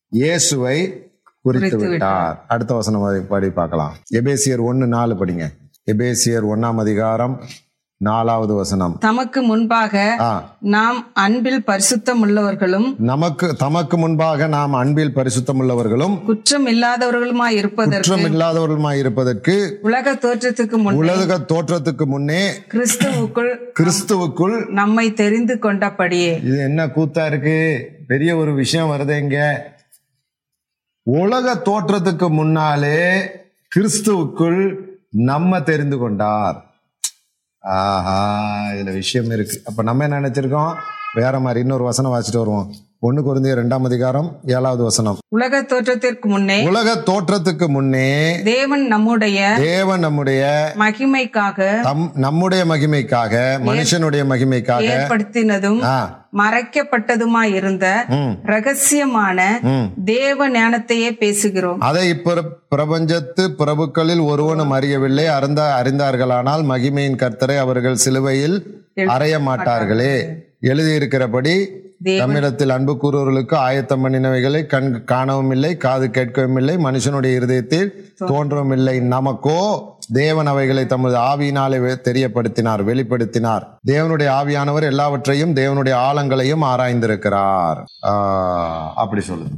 இயேசுவை 0.08 1.06
குறித்து 1.42 1.76
விட்டார். 1.76 2.44
அடுத்த 2.48 2.74
வசனம் 2.74 3.26
படி 3.28 3.50
பார்க்கலாம். 3.50 3.94
எபேசியர் 4.14 4.60
ஒன்னு 4.60 4.86
நாலு 4.86 5.14
படிங்க. 5.14 5.46
எபேசியர் 5.92 6.46
ஒன்னாம் 6.54 6.76
அதிகாரம் 6.76 7.42
நாலாவது 8.02 8.54
வசனம். 8.54 8.98
தமக்கு 8.98 9.42
முன்பாக 9.42 10.16
நாம் 10.60 11.06
அன்பில் 11.12 11.62
பரிசுத்தம் 11.66 12.22
உள்ளவர்களும் 12.22 12.94
நமக்கு 12.98 13.56
தமக்கு 13.56 13.98
முன்பாக 13.98 14.46
நாம் 14.46 14.72
அன்பில் 14.72 15.12
பரிசுத்தம் 15.14 15.60
உள்ளவர்களும் 15.60 16.24
குற்றம் 16.24 16.66
இல்லாதவர்களுமாய் 16.66 17.48
இருப்பதற்கு 17.48 18.10
குற்றம் 18.10 18.32
இல்லாதவர்களுமாய் 18.32 18.98
இருப்பதற்கு 18.98 19.78
உலக 19.82 20.14
தோற்றத்துக்கு 20.14 20.76
முன் 20.76 20.94
உலக 20.94 21.38
தோற்றத்துக்கு 21.38 22.04
முன்னே 22.04 22.50
கிறிஸ்துவுக்குள் 22.74 23.56
கிறிஸ்துவுக்குள் 23.80 24.68
நம்மை 24.68 25.12
தெரிந்து 25.12 25.54
கொண்டபடியே. 25.54 26.44
இது 26.44 26.58
என்ன 26.58 26.86
கூத்தா 26.86 27.26
இருக்கு? 27.26 27.88
பெரிய 28.06 28.36
ஒரு 28.36 28.54
விஷயம் 28.54 28.90
வருது 28.90 29.18
இங்க. 29.18 29.70
உலக 31.02 31.54
தோற்றத்துக்கு 31.54 32.30
முன்னாலே 32.30 33.30
கிறிஸ்துவுக்குள் 33.76 34.76
நம்ம 35.08 35.60
தெரிந்து 35.62 35.98
கொண்டார். 35.98 36.67
ஆஹா 37.68 38.70
இதுல 38.70 38.92
விஷயம் 38.92 39.30
இருக்கு. 39.30 39.62
அப்ப 39.64 39.82
நம்ம 39.82 40.02
என்ன 40.02 40.20
நினைச்சிருக்கோம்? 40.20 40.74
வேற 41.14 41.40
மாதிரி 41.40 41.60
இன்னொரு 41.60 41.84
வசனம் 41.84 42.12
வாசிட்டு 42.12 42.36
வருவோம். 42.36 42.74
ஒண்ணு 43.02 43.20
குருந்திய 43.22 43.52
ரெண்டாம் 43.54 43.84
அதிகாரம் 43.84 44.40
ஏழாவது 44.46 44.82
வசனம். 44.82 45.18
உலக 45.28 45.62
தோற்றத்திற்கு 45.62 46.28
முன்னே 46.28 46.56
உலக 46.66 46.94
தோற்றத்துக்கு 47.06 47.66
முன்னே 47.68 48.08
தேவன் 48.44 48.86
நம்முடைய 48.86 49.54
தேவன் 49.60 50.00
நம்முடைய 50.00 50.42
மகிமைக்காக 50.78 51.68
நம்முடைய 52.14 52.64
மகிமைக்காக 52.64 53.34
மனுஷனுடைய 53.66 54.24
மகிமைக்காக 54.24 54.88
ஏற்படுத்தினதும் 54.90 55.80
ஆ. 55.84 56.26
மறைக்கப்பட்டதுமாய் 56.36 57.54
இருந்த 57.54 57.86
ரகசியமான 58.44 59.38
தேவ 60.04 60.48
ஞானத்தையே 60.50 61.10
பேசுகிறோம். 61.20 61.78
அதை 61.80 62.08
இப்ப 62.08 62.42
பிரபஞ்சத்து 62.76 63.44
பிரபுக்களில் 63.58 64.24
ஒருவனும் 64.24 64.70
அறியவில்லை. 64.70 65.26
அருந்த 65.28 65.62
அறிந்தார்களானால் 65.80 66.64
மகிமையின் 66.64 67.20
கர்த்தரை 67.22 67.58
அவர்கள் 67.58 67.94
சிலுவையில் 67.96 68.58
அறைய 69.08 69.38
மாட்டார்களே. 69.40 70.14
எழுதியிருக்கிறபடி 70.62 71.56
தமிழத்தில் 72.00 72.70
அன்பு 72.70 72.98
கூறுவர்களுக்கு 73.02 73.54
ஆயத்தம் 73.54 74.04
பண்ணினவைகளை 74.04 74.66
கண் 74.66 75.04
காணவும் 75.04 75.50
இல்லை 75.50 75.76
காது 75.76 76.08
கேட்கவும் 76.08 76.56
இல்லை 76.56 76.76
மனுஷனுடைய 76.76 77.34
இருதயத்தில் 77.34 78.10
தோன்றவும் 78.20 78.72
இல்லை. 78.72 79.00
நமக்கோ 79.00 79.86
தேவன் 80.12 80.46
அவைகளை 80.46 80.86
தமது 80.86 81.16
ஆவியினாலே 81.16 81.78
தெரியப்படுத்தினார் 82.04 82.82
வெளிப்படுத்தினார். 82.84 83.64
தேவனுடைய 83.86 84.28
ஆவியானவர் 84.30 84.82
எல்லாவற்றையும் 84.82 85.54
தேவனுடைய 85.54 85.92
ஆழங்களையும் 85.92 86.62
ஆராய்ந்திருக்கிறார். 86.62 87.80
ஆஹ், 88.06 88.92
அப்படி 88.94 89.22
சொல்லுது. 89.28 89.50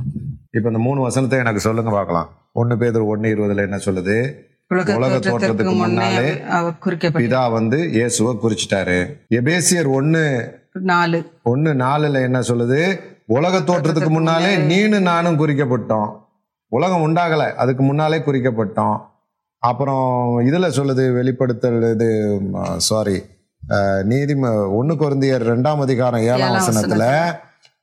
இப்ப 0.51 0.69
இந்த 0.69 0.79
மூணு 0.79 1.01
வசனத்தை 1.01 1.39
எனக்கு 1.39 1.61
சொல்லுங்க 1.61 1.91
பார்க்கலாம். 1.91 2.31
ஒன்னு 2.53 2.79
பேர் 2.79 2.97
ஒன்னு 2.97 3.29
இருபதுல 3.29 3.57
என்ன 3.57 3.77
சொல்லுது? 3.77 4.35
உலக 4.71 5.19
தோற்றத்துக்கு 5.19 5.65
முன்னே 5.65 5.77
முன்னாலே 5.81 6.29
பிதா 7.01 7.51
வந்து 7.53 7.91
இயேசுவை 7.91 8.37
குறிச்சிட்டாரு. 8.43 8.99
எபேசியர் 9.35 9.93
ஒன்னு 9.93 10.23
நாலு. 10.73 11.31
ஒன்னு 11.43 11.75
நாலுல 11.75 12.23
என்ன 12.23 12.41
சொல்லுது? 12.41 13.01
உலக 13.27 13.59
தோற்றத்துக்கு 13.59 14.09
முன்னாலே 14.09 14.57
நீனு 14.57 15.01
நானும் 15.01 15.39
குறிக்கப்பட்டோம். 15.39 16.11
உலகம் 16.69 17.05
உண்டாகல 17.07 17.53
அதுக்கு 17.55 17.83
முன்னாலே 17.83 18.19
குறிக்கப்பட்டோம். 18.19 18.97
அப்புறம் 19.59 20.41
இதுல 20.41 20.69
சொல்லுது 20.77 21.13
வெளிப்படுத்தல் 21.13 21.95
இது 21.95 22.41
சாரி 22.77 23.23
நீதி 24.05 24.35
ஒன்னு 24.79 24.95
குருந்தியர் 24.95 25.45
ரெண்டாம் 25.51 25.81
அதிகாரம் 25.81 26.21
ஏழாம் 26.21 26.55
வசனத்துல 26.57 27.05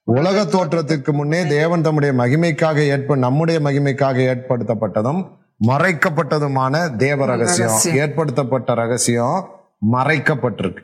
உலக 0.04 0.42
தோற்றத்துக்கு 0.44 1.12
முன்னே 1.12 1.48
தேவன் 1.48 1.82
தம்முடைய 1.82 2.14
மகிமைக்காக 2.24 2.78
ஏற்ப 2.88 3.16
நம்முடைய 3.16 3.60
மகிமைக்காக 3.60 4.18
ஏற்படுத்தப்பட்டதும் 4.34 5.22
மறைக்கப்பட்டதுமான 5.68 6.96
தேவ 6.96 7.26
ரகசியம். 7.26 7.98
ஏற்படுத்தப்பட்ட 7.98 8.74
ரகசியம் 8.74 9.50
மறைக்கப்பட்டிருக்கு. 9.92 10.84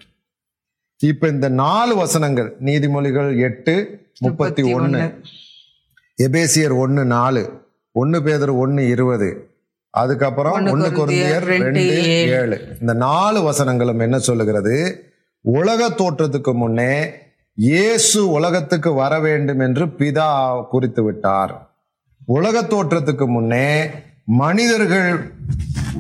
இப்ப 1.04 1.28
இந்த 1.28 1.50
நாலு 1.50 1.96
வசனங்கள் 1.96 2.56
நீதிமொழிகள் 2.64 3.38
எட்டு 3.38 4.02
முப்பத்தி 4.20 4.74
ஒன்னு. 4.74 5.14
எபேசியர் 6.24 6.78
ஒன்னு 6.78 7.06
நாலு. 7.06 7.62
ஒன்னு 7.92 8.24
பேதர் 8.24 8.50
ஒன்னு 8.50 8.88
இருபது. 8.88 9.48
அதுக்கப்புறம் 9.90 10.54
ஒன்னு 10.54 10.90
கொரிந்தியர் 10.90 11.40
ரெண்டு 11.40 12.04
ஏழு. 12.16 12.78
இந்த 12.82 12.94
நாலு 12.94 13.42
வசனங்களும் 13.42 14.00
என்ன 14.00 14.20
சொல்லுகிறது? 14.20 15.04
உலக 15.42 15.90
தோற்றத்துக்கு 15.90 16.54
முன்னே 16.54 17.10
இயேசு 17.54 18.30
உலகத்துக்கு 18.30 18.94
வர 18.94 19.20
வேண்டும் 19.20 19.60
என்று 19.60 19.86
பிதா 19.86 20.64
குறித்து 20.68 21.04
விட்டார். 21.04 21.72
உலக 22.26 22.62
தோற்றத்துக்கு 22.62 23.28
முன்னே 23.28 23.90
மனிதர்கள் 24.24 25.32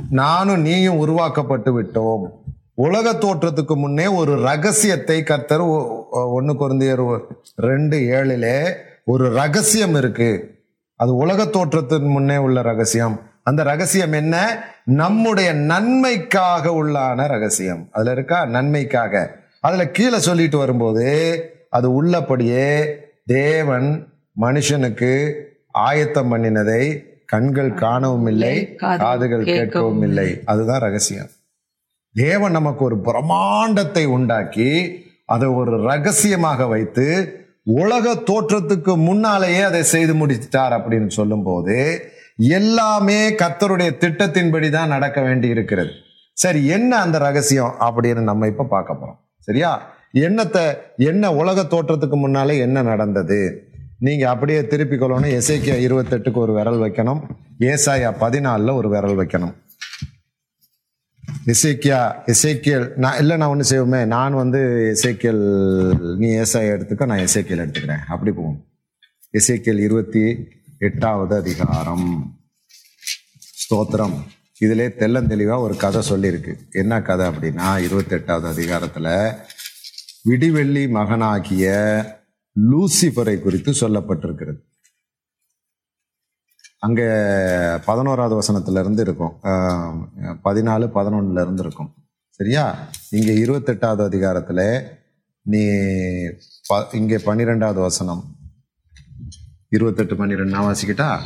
நானும் 0.10 0.62
நீயும் 0.62 0.98
உருவாக்கப்பட்டு 0.98 1.81
விட்டோம். 1.81 2.42
உலக 2.75 3.13
தோற்றத்துக்கு 3.13 3.75
முன்னே 3.75 4.07
ஒரு 4.07 4.41
ரகசியத்தை 4.41 5.23
கர்த்தர் 5.23 5.59
ஒ- 5.59 6.07
ஒ- 6.11 6.41
ஒண்ணு 6.41 6.55
குருந்தியர் 6.59 7.21
ரெண்டு 7.55 7.97
ஏழிலே 7.97 8.73
ஒரு 9.05 9.29
ரகசியம் 9.29 9.95
இருக்கு. 9.95 10.55
அது 10.95 11.15
உலக 11.15 11.43
தோற்றத்தின் 11.43 12.07
முன்னே 12.07 12.37
உள்ள 12.37 12.61
ரகசியம். 12.61 13.19
அந்த 13.43 13.63
ரகசியம் 13.63 14.11
என்ன? 14.11 14.63
நம்முடைய 14.85 15.53
நன்மைக்காக 15.53 16.69
உள்ளான 16.69 17.27
ரகசியம். 17.27 17.87
அதுல 17.91 18.11
இருக்கா? 18.11 18.45
நன்மைக்காக. 18.45 19.35
அதுல 19.59 19.87
கீழே 19.87 20.19
சொல்லிட்டு 20.19 20.57
வரும்போது 20.57 21.47
அது 21.69 21.93
உள்ளபடியே 21.93 22.97
தேவன் 23.25 24.07
மனுஷனுக்கு 24.41 25.33
ஆயத்தம் 25.71 26.33
பண்ணினதை 26.33 27.03
கண்கள் 27.25 27.73
காணவும் 27.73 28.27
இல்லை 28.27 28.75
காதுகள் 28.97 29.43
கேட்கவும் 29.45 30.03
இல்லை. 30.03 30.41
அதுதான் 30.45 30.79
ரகசியம். 30.79 31.27
தேவன் 32.13 32.51
நமக்கு 32.51 32.84
ஒரு 32.86 32.98
பிரம்மாண்டத்தை 33.05 34.05
உண்டாக்கி 34.05 34.70
அதை 35.25 35.48
ஒரு 35.50 35.84
ரகசியமாக 35.84 36.65
வைத்து 36.67 37.05
உலக 37.63 38.13
தோற்றத்துக்கு 38.13 38.96
முன்னாலேயே 38.96 39.62
அதை 39.62 39.84
செய்து 39.84 40.13
முடிச்சிட்டார் 40.15 40.74
அப்படின்னு 40.77 41.08
சொல்லும்போது 41.08 41.77
எல்லாமே 42.38 43.29
கத்தருடைய 43.29 43.91
திட்டத்தின்படி 44.03 44.70
தான் 44.70 44.93
நடக்க 44.96 45.22
வேண்டி 45.22 45.48
இருக்கிறது. 45.48 45.91
சரி 46.34 46.67
என்ன 46.67 46.91
அந்த 46.98 47.17
ரகசியம் 47.17 47.74
அப்படின்னு 47.79 48.22
நம்ம 48.22 48.48
இப்போ 48.48 48.63
பார்க்க 48.63 48.93
போகிறோம் 48.93 49.20
சரியா? 49.39 49.82
என்னத்தை 50.13 50.63
என்ன 50.98 51.34
உலக 51.34 51.62
தோற்றத்துக்கு 51.62 52.17
முன்னாலே 52.17 52.58
என்ன 52.58 52.82
நடந்தது? 52.82 53.70
நீங்கள் 54.00 54.29
அப்படியே 54.29 54.67
திருப்பிக் 54.67 55.03
கொள்ளணும். 55.03 55.36
எசேக்கியா 55.39 55.77
இருபத்தெட்டுக்கு 55.88 56.39
ஒரு 56.46 56.53
விரல் 56.53 56.79
வைக்கணும். 56.79 57.22
ஏசாயா 57.60 58.10
பதினாலில் 58.20 58.75
ஒரு 58.75 58.89
விரல் 58.89 59.17
வைக்கணும். 59.17 59.53
இசைக்கியா 61.45 62.13
இசைக்கியல் 62.25 62.95
நான் 62.95 63.19
இல்லை 63.19 63.37
நான் 63.37 63.49
ஒன்று 63.49 63.65
செய்வோமே. 63.69 64.05
நான் 64.05 64.33
வந்து 64.33 64.59
இசைக்கியல் 64.97 66.17
நீ 66.17 66.27
ஏசாயா 66.27 66.73
எடுத்துக்க 66.73 67.05
நான் 67.05 67.19
இசைக்கியல் 67.19 67.67
எடுத்துக்கிறேன். 67.67 68.03
அப்படி 68.07 68.31
போவோம். 68.31 68.65
இசைக்கியல் 69.31 69.79
இருபத்தி 69.79 70.47
எட்டாவது 70.77 71.35
அதிகாரம். 71.35 72.37
ஸ்தோத்திரம். 73.69 74.23
இதிலே 74.59 74.87
தெள்ளந்தெளிவாக 74.87 75.59
ஒரு 75.59 75.75
கதை 75.75 76.01
சொல்லியிருக்கு. 76.09 76.55
என்ன 76.71 77.01
கதை 77.01 77.27
அப்படின்னா 77.27 77.83
இருபத்தெட்டாவது 77.89 78.47
அதிகாரத்தில் 78.47 79.31
விடிவெள்ளி 80.29 80.89
மகனாகிய 80.89 81.71
லூசிஃபரை 82.71 83.39
குறித்து 83.39 83.71
சொல்லப்பட்டிருக்கிறது. 83.71 84.72
அங்க 86.83 87.81
பதினோராவது 87.85 88.39
வசனத்துல 88.39 88.79
இருந்து 88.79 89.01
இருக்கும். 89.01 89.33
பதினாலு 90.43 90.89
பதினொன்னுல 90.95 91.41
இருந்து 91.41 91.63
இருக்கும். 91.63 91.93
சரியா? 92.29 92.77
இங்க 93.09 93.31
இருபத்தெட்டாவது 93.31 94.01
அதிகாரத்துல 94.11 94.81
நீ 95.41 95.65
ப- 96.67 96.87
இங்க 96.91 97.17
பன்னிரெண்டாவது 97.17 97.79
வசனம். 97.79 98.23
இருபத்தெட்டு 99.69 100.15
பன்னிரெண்டு 100.15 100.51
நான் 100.51 100.73
வாசிக்கிட்டா? 100.73 101.19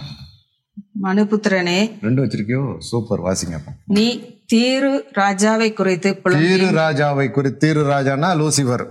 மனுபுத்திரனே 1.04 1.92
ரெண்டு 2.02 2.26
வச்சிருக்கியோ? 2.26 2.80
சூப்பர் 2.80 3.22
வாசிங்க 3.22 3.60
நீ 3.86 4.36
தீரு 4.54 5.02
ராஜாவை 5.16 5.74
குறித்து 5.74 6.22
தீரு 6.24 6.70
ராஜாவை 6.70 7.32
குறி 7.32 7.58
தீரு 7.58 7.84
ராஜானா 7.86 8.36
லூசிபர். 8.36 8.86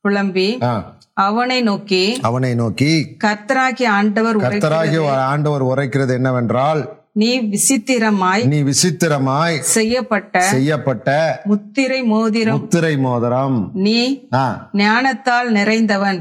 புலம்பி. 0.00 0.62
ஆ. 0.62 0.96
அவனை 1.16 1.62
நோக்கி 1.62 2.04
அவனை 2.22 2.54
நோக்கி 2.54 2.92
கர்த்தராகி 3.24 3.84
ஆண்டவர் 3.88 4.36
கர்த்தராகிய 4.36 5.08
ஆண்டவர் 5.24 5.62
உரைக்கிறது 5.62 6.12
என்னவென்றால் 6.12 6.80
நீ 7.14 7.30
விசித்திரமாய் 7.40 8.42
நீ 8.46 8.58
விசித்திரமாய் 8.62 9.56
செய்யப்பட்ட 9.60 10.40
செய்யப்பட்ட 10.40 11.08
முத்திரை 11.44 12.02
மோதிரம். 12.02 12.60
முத்திரை 12.60 12.96
மோதிரம். 12.96 13.70
நீ 13.74 14.28
ஞானத்தால் 14.72 15.48
நிறைந்தவன். 15.52 16.20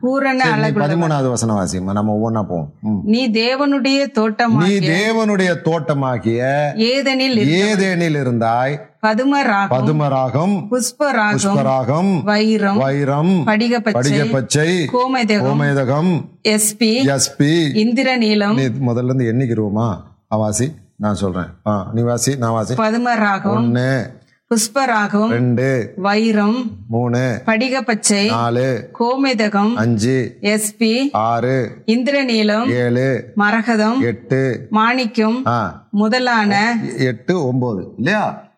பூரண 0.00 0.44
அழகு 0.50 0.80
பதிமூணாவது 0.80 1.28
வசனம் 1.28 1.56
வாசிமா 1.56 1.92
நம்ம 1.92 2.12
ஒவ்வொன்றா 2.18 2.42
போவோம். 2.50 2.70
நீ 3.04 3.30
தேவனுடைய 3.30 4.10
தோட்டம் 4.10 4.56
நீ 4.56 4.78
தேவனுடைய 4.78 5.54
தோட்டமாகிய 5.64 6.42
ஏதெனில் 6.76 7.40
ஏதேனில் 7.62 8.18
இருந்தாய். 8.20 8.76
பதுமராகம் 9.02 9.72
பதுமராகம் 9.74 10.54
புஷ்பராகம் 10.70 11.42
புஷ்பராகம் 11.42 12.12
வைரம் 12.22 12.78
வைரம் 12.78 13.32
படிகப்பச்சை 13.46 13.96
படிக 13.98 14.24
பச்சை 14.24 14.70
கோமதகம் 14.92 15.48
கோமேதகம் 15.48 16.12
எஸ்பி 16.48 16.92
எஸ்பி. 17.14 17.52
இந்திரநீலம். 17.84 18.56
முதல்ல 18.90 19.10
இருந்து 19.10 19.26
எண்ணிக்கிருவோமா? 19.32 19.90
வாசி 20.30 20.72
நான் 20.96 21.14
சொல்றேன். 21.14 21.46
ஆ 21.66 21.90
நீ 21.94 22.02
வாசி 22.02 22.36
நான் 22.36 22.50
வாசி 22.50 22.74
பதுமராகம் 22.74 23.54
ஒன்னு 23.54 24.16
புஷ்பராகம் 24.50 25.30
ரெண்டு 25.30 25.92
வைரம் 25.96 26.80
மூணு 26.88 27.42
படிகப்பச்சை 27.46 28.28
நாலு 28.28 28.90
கோமேதகம் 28.98 29.74
அஞ்சு 29.74 30.38
எஸ்பி 30.40 31.08
ஆறு 31.10 31.82
இந்திரநீலம் 31.86 32.68
ஏழு 32.70 33.32
பா 33.36 34.00
எட்டு 34.00 34.66
மாணிக்கம் 34.70 35.44
முதலான 35.90 36.78
எட்டு 36.96 37.46
ஒன்பது 37.46 37.92
இல்லையா? 37.96 38.50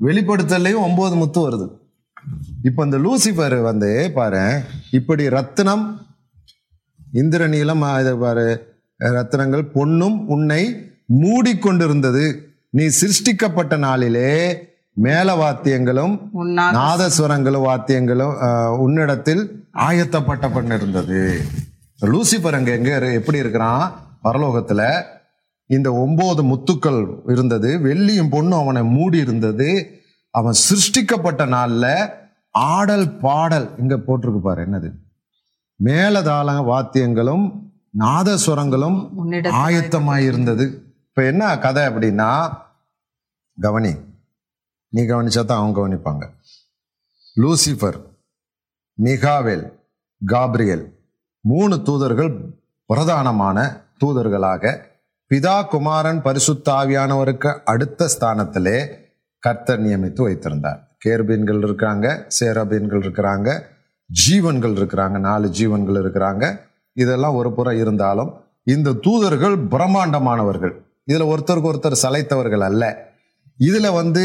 வெளிப்படுத்தலையும் 0.00 0.80
ஒன்பது 0.80 1.16
முத்து 1.16 1.40
வருது. 1.40 1.66
இப்ப 2.62 2.84
இந்த 2.84 2.98
லூசிபர் 2.98 3.62
வந்து 3.62 4.10
பாரு 4.14 4.62
இப்படி 4.90 5.28
ரத்தினம் 5.28 6.00
இந்திரநீலம் 7.14 8.00
இது 8.00 8.16
பாரு 8.16 8.76
ரத்தினங்கள் 9.04 9.70
பொன்னும் 9.72 10.28
உன்னை 10.28 10.62
மூடிக்கொண்டிருந்தது. 11.20 12.24
நீ 12.70 12.84
சிருஷ்டிக்கப்பட்ட 13.00 13.78
நாளிலே 13.78 14.32
மேல 14.92 15.34
வாத்தியங்களும் 15.42 16.14
நாதஸ்வரங்களும் 16.78 17.66
வாத்தியங்களும் 17.68 18.34
உன்னிடத்தில் 18.76 19.42
ஆயத்தப்பட்டப்பட்டிருந்தது. 19.74 21.20
லூசிபர் 22.00 22.56
அங்க 22.58 22.70
எங்க 22.70 23.12
எப்படி 23.12 23.38
இருக்கிறான்? 23.38 23.84
பரலோகத்துல 24.24 24.82
இந்த 25.66 25.92
ஒன்பது 25.92 26.42
முத்துக்கள் 26.42 27.00
இருந்தது. 27.30 27.78
வெள்ளியும் 27.78 28.32
பொண்ணும் 28.34 28.60
அவனை 28.62 28.82
மூடி 28.84 29.18
இருந்தது 29.18 29.70
அவன் 30.30 30.60
சிருஷ்டிக்கப்பட்ட 30.68 31.42
நாள்ல 31.54 31.86
ஆடல் 32.50 33.08
பாடல் 33.18 33.68
இங்க 33.78 33.96
போட்டிருக்கு 33.96 34.40
பாரு 34.40 34.62
என்னது? 34.66 34.90
மேலதாள 35.84 36.54
வாத்தியங்களும் 36.70 37.46
நாதஸ்வரங்களும் 37.96 39.10
உன்னிட 39.14 39.50
ஆயத்தமாய் 39.50 40.24
இருந்தது 40.24 40.64
இப்ப 41.08 41.24
என்ன 41.24 41.58
கதை 41.58 41.86
அப்படின்னா 41.86 42.56
கவனி. 43.60 43.92
நீ 44.88 45.02
கவனிச்சா 45.02 45.44
தான் 45.44 45.58
அவங்க 45.58 45.80
கவனிப்பாங்க. 45.80 46.24
லூசிஃபர் 47.36 47.98
மிகாவேல் 49.02 49.72
காப்ரியல் 50.26 50.84
மூணு 51.40 51.82
தூதர்கள் 51.82 52.54
பிரதானமான 52.92 53.58
தூதர்களாக 54.04 54.76
பிதா 55.30 55.68
குமாரன் 55.68 56.22
பரிசுத்த 56.22 56.72
ஆவியானவருக்கு 56.72 57.58
அடுத்த 57.64 58.08
ஸ்தானத்திலே 58.18 58.78
கர்த்தர் 59.38 59.82
நியமித்து 59.82 60.22
வைத்திருந்தார். 60.22 60.80
கேர்பீன்கள் 61.04 61.62
இருக்காங்க 61.62 62.26
சேரபீன்கள் 62.40 63.02
இருக்கிறாங்க 63.02 63.62
ஜீவன்கள் 64.06 64.72
இருக்கிறாங்க 64.72 65.18
நாலு 65.18 65.48
ஜீவன்கள் 65.48 65.98
இருக்கிறாங்க. 66.02 66.67
இதெல்லாம் 67.04 67.38
ஒரு 67.40 67.50
புறம் 67.58 67.78
இருந்தாலும் 67.82 68.30
இந்த 68.74 68.96
தூதர்கள் 69.04 69.56
பிரம்மாண்டமானவர்கள். 69.72 70.74
இதில் 71.04 71.30
ஒருத்தருக்கு 71.32 71.68
ஒருத்தர் 71.70 72.02
சளைத்தவர்கள் 72.02 72.64
அல்ல. 72.70 72.84
இதில் 73.68 73.96
வந்து 74.00 74.24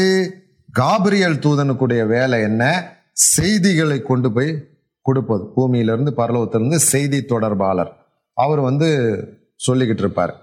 காபிரியல் 0.78 1.42
தூதனுக்குடைய 1.44 2.02
வேலை 2.06 2.38
என்ன? 2.48 2.62
செய்திகளை 3.12 3.98
கொண்டு 4.02 4.28
போய் 4.32 4.50
கொடுப்பது. 5.06 5.44
பூமியிலிருந்து 5.56 6.12
பரலோகத்திலிருந்து 6.16 6.80
செய்தி 6.92 7.18
தொடர்பாளர். 7.24 7.92
அவர் 8.44 8.60
வந்து 8.68 8.88
சொல்லிக்கிட்டு 9.66 10.04
இருப்பார். 10.04 10.34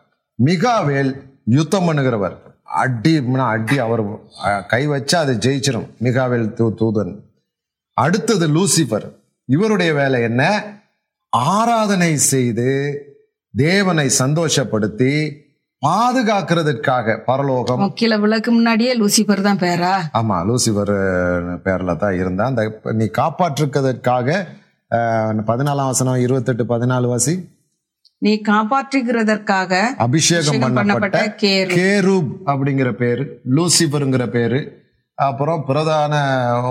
மிகாவேல் 0.46 1.12
யுத்தம் 1.58 1.88
பண்ணுகிறவர். 1.88 2.36
அடினா 2.84 3.46
அடி 3.56 3.78
அவர் 3.86 4.04
கை 4.68 4.84
வச்சா 4.88 5.18
அது 5.24 5.34
ஜெயிச்சிடும் 5.46 5.88
மிகாவேல் 6.04 6.54
தூ 6.60 6.68
தூதன். 6.82 7.14
அடுத்தது 7.94 8.46
லூசிபர் 8.48 9.08
இவருடைய 9.46 9.94
வேலை 9.94 10.20
என்ன? 10.30 10.44
ஆராதனை 11.34 12.10
செய்து 12.32 12.70
தேவனை 13.54 14.06
சந்தோஷப்படுத்தி 14.20 15.14
பாதுகாக்கிறதுக்காக 15.82 17.16
பரலோகம். 17.28 17.94
கீழே 18.00 18.18
விளக்கு 18.24 18.50
முன்னாடியே 18.52 18.92
லூசிபர் 19.00 19.42
தான் 19.46 19.62
பேரா? 19.64 19.94
ஆமா 20.20 20.38
லூசிபர் 20.50 20.92
பேர்ல 21.66 21.96
தான் 22.04 22.18
இருந்தான். 22.22 22.52
அந்த 22.52 22.94
நீ 23.00 23.06
காப்பாற்றுக்கிறதுக்காக 23.20 24.36
பதினாலாம் 25.50 25.92
வசனம் 25.94 26.20
இருபத்தெட்டு 26.26 26.64
பதினாலு 26.74 27.08
வாசி. 27.14 27.34
நீ 28.26 28.34
காப்பாற்றுகிறதற்காக 28.50 29.80
அபிஷேகம் 30.08 30.62
பண்ணப்பட்ட 30.62 31.22
கேரு. 31.44 31.74
கேரூப் 31.80 32.32
அப்படிங்கிற 32.54 32.92
பேரு 33.02 33.26
லூசிபருங்கிற 33.58 34.26
பேரு. 34.38 34.62
அப்புறம் 35.16 35.64
பிரதான 35.66 36.14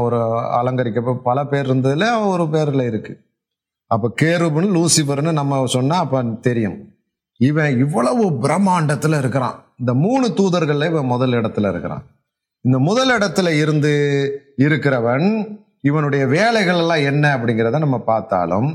ஒரு 0.04 0.20
அலங்கரிக்க 0.60 1.16
பல 1.28 1.44
பேர் 1.54 1.68
இருந்ததுல 1.70 2.06
ஒரு 2.28 2.46
பேர்ல 2.54 2.84
இருக்கு. 2.92 3.12
அப்போ 3.92 4.08
கேருபுன்னு 4.22 4.68
லூசிபர்னு 4.76 5.32
நம்ம 5.40 5.62
சொன்னால் 5.74 6.02
அப்போ 6.04 6.18
தெரியும். 6.48 6.78
இவன் 7.40 7.78
இவ்வளவு 7.84 8.24
பிரம்மாண்டத்தில் 8.44 9.16
இருக்கிறான். 9.18 9.56
இந்த 9.78 9.92
மூணு 10.04 10.26
தூதர்களில் 10.38 10.90
இவன் 10.90 11.12
முதல் 11.14 11.34
இடத்துல 11.38 11.70
இருக்கிறான். 11.72 12.04
இந்த 12.64 12.78
முதல் 12.88 13.10
இடத்துல 13.16 13.48
இருந்து 13.62 13.92
இருக்கிறவன் 14.64 15.26
இவனுடைய 15.88 16.24
வேலைகள் 16.36 16.80
எல்லாம் 16.82 17.06
என்ன 17.10 17.24
அப்படிங்கிறத 17.36 17.78
நம்ம 17.84 17.98
பார்த்தாலும் 18.10 18.68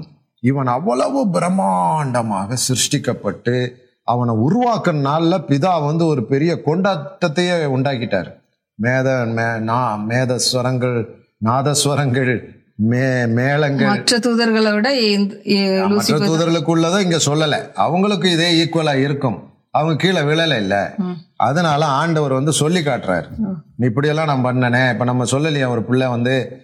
இவன் 0.43 0.69
அவ்வளவு 0.77 1.19
பிரம்மாண்டமாக 1.35 2.57
சிருஷ்டிக்கப்பட்டு 2.67 3.55
அவனை 4.13 4.33
உருவாக்கும் 4.45 5.01
நாளில் 5.07 5.45
பிதா 5.49 5.73
வந்து 5.85 6.03
ஒரு 6.13 6.23
பெரிய 6.31 6.51
கொண்டாட்டத்தையே 6.65 7.55
உண்டாக்கிட்டார். 7.75 8.29
மேத 8.81 9.07
மே 9.35 9.47
நா 9.69 9.79
மேதஸ்வரங்கள் 10.09 10.97
நாதஸ்வரங்கள் 11.45 12.33
மே 12.91 13.25
மேளங்கள். 13.25 13.87
மற்ற 13.87 14.17
தூதர்களை 14.17 14.71
விட 14.73 14.89
மற்ற 15.93 16.17
லூசிபர் 16.17 16.29
தூதர்களுக்குள்ளதை 16.29 16.99
இங்க 17.05 17.19
சொல்லல. 17.25 17.73
அவங்களுக்கு 17.73 18.31
இதே 18.31 18.49
ஈக்குவலா 18.63 18.93
இருக்கும். 18.95 19.37
அவங்க 19.71 19.95
கீழே 19.95 20.19
விழல 20.19 20.57
இல்ல. 20.57 20.75
அதனால 21.35 21.85
ஆண்டவர் 21.85 22.33
வந்து 22.33 22.51
சொல்லி 22.51 22.79
காட்டுறாரு. 22.79 23.27
நீ 23.77 23.85
இப்படியெல்லாம் 23.87 24.31
நான் 24.31 24.45
பண்ணனே. 24.45 24.83
இப்ப 24.93 25.03
நம்ம 25.03 25.23
சொல்லலையா 25.23 25.67
ஒரு 25.67 25.83
பிள்ளை 25.83 26.07
வந்து 26.07 26.63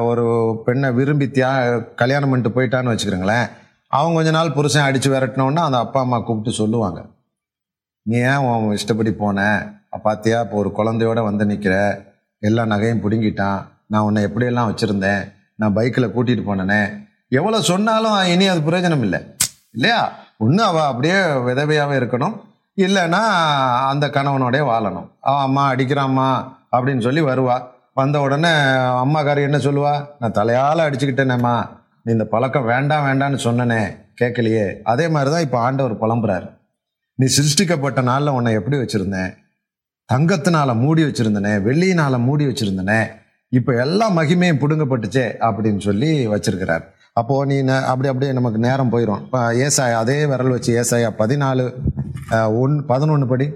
ஒரு 0.00 0.26
பெண்ணை 0.64 0.90
விரும்பி 0.90 1.26
தியா 1.26 1.50
கல்யாணம் 1.94 2.30
பண்ணிட்டு 2.30 2.56
போயிட்டான்னு 2.56 2.92
வச்சுக்கிறோங்களேன். 2.92 3.48
அவங்க 3.86 4.14
கொஞ்ச 4.14 4.30
நாள் 4.30 4.52
புருஷன் 4.52 4.86
அடிச்சு 4.88 5.08
விரட்டினோன்னா 5.12 5.62
அந்த 5.68 5.78
அப்பா 5.78 6.00
அம்மா 6.00 6.18
கூப்பிட்டு 6.20 6.58
சொல்லுவாங்க. 6.58 7.00
நீ 8.02 8.18
ஏன் 8.18 8.36
உன் 8.36 8.72
இஷ்டப்படி 8.72 9.12
போன? 9.12 9.38
பாத்தியா 10.02 10.40
இப்போ 10.40 10.56
ஒரு 10.56 10.70
குழந்தையோட 10.78 11.22
வந்து 11.22 11.44
நிக்கிற. 11.44 11.74
எல்லா 12.38 12.62
நகையும் 12.62 13.02
பிடுங்கிட்டான். 13.04 13.60
நான் 13.86 14.02
உன்னை 14.02 14.24
எப்படியெல்லாம் 14.24 14.70
வச்சிருந்தேன்? 14.70 15.22
நான் 15.58 15.72
பைக்கில் 15.72 16.14
கூட்டிகிட்டு 16.16 16.44
போனேனே. 16.48 17.06
எவ்வளோ 17.28 17.60
சொன்னாலும் 17.60 18.24
இனி 18.24 18.46
அது 18.46 18.60
பிரயோஜனம் 18.60 19.00
இல்லை 19.00 19.20
இல்லையா? 19.72 20.12
ஒன்று 20.36 20.62
அவள் 20.62 20.82
அப்படியே 20.82 21.14
விதவையாகவே 21.14 21.96
இருக்கணும். 22.00 22.36
இல்லைன்னா 22.76 23.22
அந்த 23.88 24.06
கணவனோடய 24.06 24.62
வாழணும். 24.70 25.08
அவன் 25.20 25.42
அம்மா 25.42 25.72
அடிக்கிறாம்மா 25.72 26.28
அப்படின்னு 26.72 27.00
சொல்லி 27.00 27.22
வருவா. 27.22 27.62
வந்த 27.94 28.20
உடனே 28.20 28.48
அம்மாக்காரி 29.02 29.42
என்ன 29.42 29.58
சொல்லுவா? 29.58 30.06
நான் 30.18 30.32
தலையால் 30.32 30.84
அடிச்சுக்கிட்டேனேம்மா. 30.88 31.68
நீ 32.02 32.12
இந்த 32.12 32.24
பழக்கம் 32.24 32.64
வேண்டாம் 32.64 33.06
வேண்டான்னு 33.06 33.38
சொன்னனே. 33.44 33.96
கேட்கலையே 34.20 34.80
அதே 34.82 35.08
மாதிரி 35.08 35.30
தான் 35.30 35.40
இப்போ 35.40 35.58
ஆண்டவர் 35.58 36.00
புலம்புறாரு. 36.00 36.50
நீ 37.14 37.26
சிருஷ்டிக்கப்பட்ட 37.26 38.02
நாளில் 38.02 38.28
உன்னை 38.28 38.52
எப்படி 38.52 38.76
வச்சுருந்தேன்? 38.76 39.34
தங்கத்தினால 40.12 40.76
மூடி 40.76 41.02
வச்சுருந்தனே 41.02 41.54
வெள்ளியினால 41.68 42.18
மூடி 42.18 42.46
வச்சுருந்தனே 42.46 43.00
இப்போ 43.56 43.72
எல்லா 43.84 44.06
மகிமையும் 44.16 44.60
பிடுங்கப்பட்டுச்சே 44.62 45.26
அப்படின்னு 45.48 45.80
சொல்லி 45.86 46.10
வச்சிருக்கிறார். 46.32 46.84
அப்போ 47.20 47.34
நீ 47.50 47.56
அப்படி 47.92 48.08
அப்படியே 48.10 48.32
நமக்கு 48.38 48.58
நேரம் 48.66 48.92
போயிடும் 48.92 49.22
இப்போ 49.24 49.40
ஏசாயா 49.66 49.96
அதே 50.02 50.18
விரல் 50.32 50.54
வச்சு 50.54 50.72
ஏசாயா 50.80 51.10
பதினாலு 51.22 51.64
ஒன் 52.62 52.74
பதினொன்று 52.90 53.26
படி. 53.32 53.46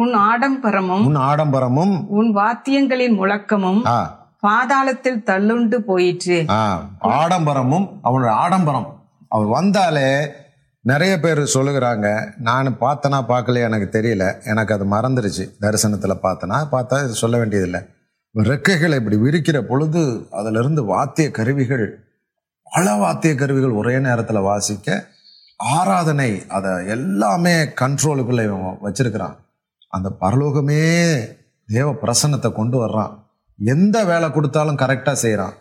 உன் 0.00 0.12
ஆடம்பரமும் 0.30 1.04
உன் 1.08 1.18
ஆடம்பரமும் 1.30 1.94
உன் 2.18 2.30
வாத்தியங்களின் 2.36 3.16
முழக்கமும் 3.20 3.80
பாதாளத்தில் 4.46 5.24
தள்ளுண்டு 5.28 5.76
போயிற்று. 5.90 6.38
ஆ 6.58 6.60
ஆடம்பரமும் 7.18 7.86
அவனோட 8.08 8.30
ஆடம்பரம். 8.44 8.88
அவர் 9.34 9.50
வந்தாலே 9.58 10.08
நிறைய 10.90 11.12
பேர் 11.24 11.40
சொல்லுகிறாங்க 11.54 12.06
நான் 12.48 12.76
பார்த்தனா 12.80 13.18
பார்க்கலையா? 13.30 13.68
எனக்கு 13.70 13.88
தெரியல. 13.98 14.24
எனக்கு 14.52 14.74
அது 14.76 14.84
மறந்துருச்சு. 14.94 15.44
தரிசனத்தில் 15.64 16.22
பார்த்தனா 16.26 16.58
பார்த்தா 16.74 16.98
சொல்ல 17.22 17.36
வேண்டியதில்லை. 17.42 17.80
ரெக்கைகளை 18.34 18.94
இப்படி 18.94 19.16
விரிக்கிற 19.16 19.60
பொழுது 19.60 20.26
அதிலிருந்து 20.30 20.84
வாத்திய 20.84 21.30
கருவிகள் 21.30 22.04
பல 22.74 22.94
வாத்திய 22.94 23.34
கருவிகள் 23.34 23.70
ஒரே 23.70 23.98
நேரத்தில் 23.98 24.36
வாசிக்க 24.36 25.06
ஆராதனை 25.56 26.46
அதை 26.48 26.86
எல்லாமே 26.86 27.64
கண்ட்ரோலுக்குள்ள 27.64 28.44
இவன் 28.44 28.78
வச்சிருக்கிறான். 28.82 29.36
அந்த 29.88 30.12
பரலோகமே 30.20 31.16
தேவ 31.66 31.92
பிரசன்னத்தை 31.92 32.52
கொண்டு 32.52 32.86
வர்றான். 32.86 33.18
எந்த 33.58 34.04
வேலை 34.04 34.30
கொடுத்தாலும் 34.30 34.76
கரெக்டாக 34.76 35.12
செய்கிறான் 35.12 35.52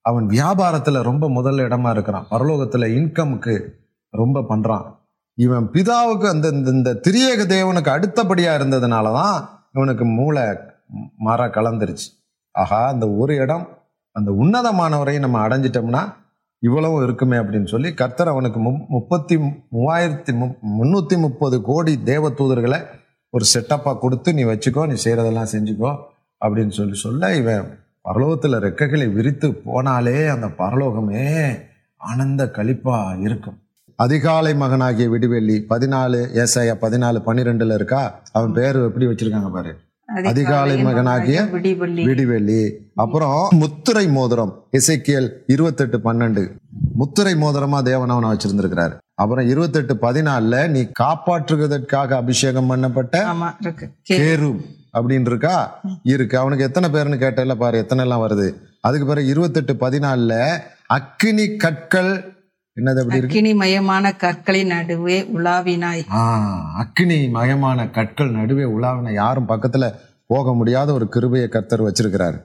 அவன் 0.00 0.26
வியாபாரத்தில் 0.26 1.02
ரொம்ப 1.02 1.30
முதல் 1.30 1.56
இடமா 1.56 1.90
இருக்கிறான். 1.90 2.26
பரலோகத்தில் 2.30 2.88
இன்கமுக்கு 2.88 3.64
ரொம்ப 4.10 4.40
பண்ணுறான் 4.40 4.96
இவன் 5.34 5.70
பிதாவுக்கு 5.72 6.28
அந்த 6.28 6.48
இந்த- 6.48 6.70
இந்த 6.70 7.00
திரியேக 7.08 7.40
தேவனுக்கு 7.40 7.88
அடுத்தபடியாக 7.88 8.64
இருந்ததுனால 8.64 9.12
தான் 9.12 9.68
இவனுக்கு 9.72 10.04
மூளை 10.04 10.42
மரம் 11.16 11.50
கலந்துருச்சு. 11.50 12.06
ஆகா 12.50 12.88
அந்த 12.88 13.08
ஒரு 13.08 13.36
இடம் 13.36 13.68
அந்த 14.12 14.30
உன்னதமானவரையும் 14.30 15.18
நம்ம 15.18 15.48
அடைஞ்சிட்டோம்னா 15.48 16.12
இவ்வளவும் 16.58 17.02
இருக்குமே 17.02 17.36
அப்படின்னு 17.36 17.66
சொல்லி 17.66 17.94
கர்த்தர் 17.94 18.28
அவனுக்கு 18.28 18.60
மு 18.60 18.70
முப்பத்தி 18.88 19.36
மூவாயிரத்தி 19.72 20.32
மு 20.32 20.46
முந்நூற்றி 20.78 21.18
முப்பது 21.18 21.62
கோடி 21.62 22.02
தேவ 22.02 22.28
தூதர்களை 22.28 22.86
ஒரு 23.30 23.44
செட்டப்பாக 23.54 23.98
கொடுத்து 23.98 24.34
நீ 24.34 24.44
வச்சுக்கோ 24.44 24.86
நீ 24.86 24.94
செய்கிறதெல்லாம் 25.04 25.52
செஞ்சுக்கோ 25.52 25.96
அப்படின்னு 26.44 26.70
சொல்லி 26.70 26.94
சொல்ல 26.94 27.34
இவன் 27.36 27.78
பரலோகத்தில் 28.04 28.62
ரெக்கைகளை 28.66 29.12
விரித்து 29.12 29.48
போனாலே 29.48 30.28
அந்த 30.28 30.46
பரலோகமே 30.46 31.58
ஆனந்த 31.96 32.44
கழிப்பாக 32.44 33.20
இருக்கும். 33.20 33.58
அதிகாலை 33.96 34.54
மகனாகிய 34.54 35.08
விடுவெள்ளி 35.08 35.64
பதினாலு 35.68 36.18
ஏசாயா 36.42 36.74
பதினாலு 36.84 37.18
பன்னிரெண்டில் 37.26 37.74
இருக்கா? 37.74 38.20
அவன் 38.32 38.52
பேர் 38.52 38.76
எப்படி 38.84 39.06
வச்சுருக்காங்க 39.06 39.50
பாரு. 39.50 39.76
அதிகாலை 40.06 40.82
மகனாகிய 40.82 41.42
விடிவெள்ளி. 41.42 42.72
அப்புறம் 42.94 43.48
முத்திரை 43.50 44.08
மோதிரம் 44.08 44.64
இசைக்கியல் 44.70 45.30
இருபத்தெட்டு 45.46 45.98
பன்னெண்டு. 45.98 46.50
முத்திரை 46.92 47.34
மோதிரமா 47.34 47.82
தேவன் 47.82 48.08
அவனை 48.08 48.28
வச்சிருந்திருக்கிறாரு. 48.28 48.92
அப்புறம் 49.14 49.48
இருபத்தெட்டு 49.48 49.94
பதினாலுல 49.94 50.68
நீ 50.68 50.82
காப்பாற்றுவதற்காக 50.82 52.14
அபிஷேகம் 52.14 52.70
பண்ணப்பட்ட 52.70 53.34
கேரு. 54.10 54.60
அப்படின்னு 54.92 55.26
இருக்கா? 55.26 55.80
இருக்கு. 56.02 56.38
அவனுக்கு 56.38 56.64
எத்தனை 56.64 56.90
பேர்னு 56.90 57.22
கேட்டல 57.22 57.54
பாரு 57.54 57.78
எத்தனை 57.78 58.04
எல்லாம் 58.04 58.28
வருது? 58.28 58.54
அதுக்கு 58.80 59.06
பிறகு 59.06 59.26
இருபத்தெட்டு 59.26 59.72
பதினாலுல 59.72 60.60
அக்கினி 60.86 61.56
கற்கள் 61.56 62.35
என்னது 62.80 63.00
அப்படி 63.02 63.18
இருக்கு? 63.18 63.36
அக்கினி 63.38 63.52
மயமான 63.58 64.16
கற்களின் 64.16 64.66
நடுவே 64.66 65.22
உலாவினாய். 65.36 66.02
அக்கினி 66.76 67.18
மயமான 67.26 67.90
கற்கள் 67.90 68.30
நடுவே 68.30 68.62
உலாவின 68.62 69.12
யாரும் 69.12 69.48
பக்கத்துல 69.48 69.92
போக 70.26 70.54
முடியாத 70.54 70.92
ஒரு 70.92 71.08
கிருபையை 71.08 71.48
கர்த்தர் 71.48 71.82
வச்சிருக்கிறாரு. 71.82 72.38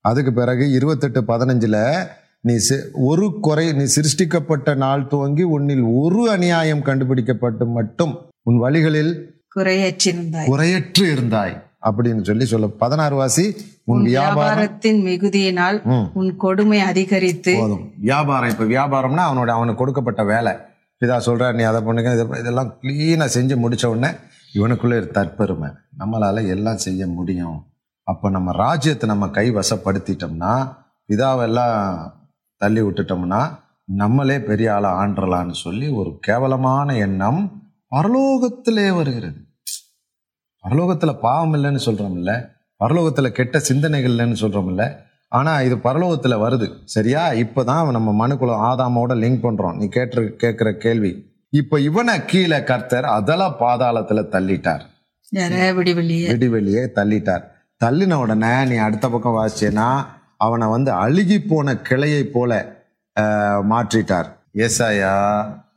அதுக்கு 0.00 0.32
பிறகு 0.32 0.70
இருபத்தெட்டு 0.70 1.22
பதினஞ்சுல 1.22 2.06
நீ 2.40 2.54
ஒரு 2.92 3.38
குறை 3.40 3.72
நீ 3.72 3.84
சிருஷ்டிக்கப்பட்ட 3.96 4.76
நாள் 4.76 5.06
துவங்கி 5.06 5.42
உன்னில் 5.42 5.80
ஒரு 5.80 6.30
அநியாயம் 6.30 6.82
கண்டுபிடிக்கப்பட்டு 6.82 7.66
மட்டும் 7.66 8.12
உன் 8.42 8.58
வழிகளில் 8.58 9.12
குறையற்றிருந்தாய் 9.56 10.50
குறையற்று 10.50 11.04
இருந்தாய். 11.14 11.54
அப்படின்னு 11.90 12.22
சொல்லி 12.22 12.44
சொல்ல 12.44 12.66
பதினாறு 12.66 13.16
வாசி 13.16 13.56
உன் 13.84 14.02
வியாபாரத்தின் 14.04 15.02
மிகுதியினால். 15.02 15.80
உன் 16.14 16.36
கொடுமை 16.36 16.80
அதிகரித்து 16.80 17.56
போதும். 17.58 17.90
வியாபாரம் 17.98 18.50
இப்ப 18.50 18.64
வியாபாரம்னா 18.64 19.32
அவனோட 19.32 19.46
அவனுக்கு 19.46 19.74
கொடுக்கப்பட்ட 19.74 20.24
வேலை. 20.24 20.52
இதா 21.04 21.20
சொல்ற 21.26 21.54
நீ 21.54 21.62
அதை 21.62 21.80
பண்ணுங்க 21.82 22.14
இதை- 22.14 22.38
இதெல்லாம் 22.38 22.74
கிளீனா 22.82 23.28
செஞ்சு 23.34 23.56
முடிச்ச 23.56 23.86
உடனே 23.86 24.14
இவனுக்குள்ள 24.54 24.84
ஒரு 24.84 25.10
தற்பெருமை. 25.14 25.74
நம்மளால 25.98 26.48
எல்லாம் 26.48 26.78
செய்ய 26.78 27.06
முடியும். 27.06 27.64
அப்ப 28.02 28.30
நம்ம 28.30 28.52
ராஜ்யத்தை 28.52 29.08
நம்ம 29.08 29.28
கை 29.28 29.54
வசப்படுத்திட்டோம்னா 29.54 30.74
பிதாவெல்லாம் 31.08 32.12
தள்ளி 32.56 32.80
விட்டுட்டோம்னா 32.80 33.48
நம்மளே 33.84 34.40
பெரிய 34.40 34.74
ஆளை 34.74 34.90
ஆண்டலான்னு 34.90 35.50
சொல்லி 35.50 35.88
ஒரு 35.88 36.18
கேவலமான 36.20 36.96
எண்ணம் 36.96 37.62
பரலோகத்திலே 37.90 38.96
வருகிறது. 38.96 39.45
பரலோகத்துல 40.66 41.12
பாவம் 41.20 41.54
இல்லைன்னு 41.54 41.80
சொல்றோம்ல 41.86 42.32
பரலோகத்துல 42.84 43.28
கெட்ட 43.38 43.58
சிந்தனைகள் 43.58 44.12
இல்லைன்னு 44.12 44.38
சொல்றோம்ல 44.40 44.84
ஆனா 45.28 45.52
இது 45.60 45.76
பரலோகத்துல 45.76 46.34
வருது. 46.42 46.66
சரியா? 46.84 47.22
இப்பதான் 47.42 47.90
நம்ம 47.96 48.10
மனுக்குலம் 48.20 48.62
ஆதாமோட 48.68 49.12
லிங்க் 49.22 49.44
பண்றோம். 49.46 49.76
நீ 49.80 49.86
கேட்டு 49.88 50.20
கேட்கிற 50.42 50.68
கேள்வி. 50.84 51.12
இப்ப 51.60 51.80
இவனை 51.80 52.14
கீழே 52.24 52.58
கர்த்தர் 52.62 53.06
அதல 53.18 53.48
பாதாளத்துல 53.60 54.22
தள்ளிட்டார். 54.34 54.84
யார 55.32 55.56
விடிவெள்ளியே 55.78 56.26
வெடிவெளியே 56.32 56.84
தள்ளிட்டார். 56.98 57.44
தள்ளின 57.84 58.14
உடனே 58.24 58.52
நீ 58.70 58.76
அடுத்த 58.86 59.08
பக்கம் 59.08 59.36
வாசிச்சேன்னா 59.38 59.88
அவனை 60.36 60.66
வந்து 60.68 60.90
அழுகி 61.04 61.38
போன 61.48 61.76
கிளையை 61.88 62.22
போல 62.24 62.52
மாற்றிட்டார். 63.72 64.28
ஏசாயா 64.64 65.14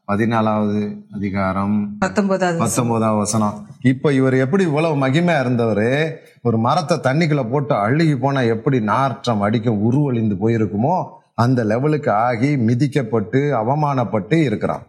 பதினாலாவது 0.10 0.98
அதிகாரம் 1.12 1.98
பத்தொன்பதாவது 2.00 3.16
வசனம். 3.18 3.68
இப்ப 3.82 4.14
இவர் 4.14 4.34
எப்படி 4.34 4.64
இவ்வளவு 4.64 5.08
மகிமையா 5.08 5.40
இருந்தவர் 5.40 6.20
ஒரு 6.42 6.58
மரத்தை 6.58 6.98
தண்ணிக்குள்ள 6.98 7.50
போட்டு 7.50 7.76
அழுகி 7.76 8.18
போனா 8.18 8.42
எப்படி 8.42 8.82
நாற்றம் 8.82 9.42
அடிக்கும் 9.42 9.92
உருவழிந்து 9.92 10.36
போயிருக்குமோ 10.42 11.08
அந்த 11.34 11.64
லெவலுக்கு 11.64 12.12
ஆகி 12.12 12.58
மிதிக்கப்பட்டு 12.58 13.40
அவமானப்பட்டு 13.40 14.34
இருக்கிறான். 14.34 14.86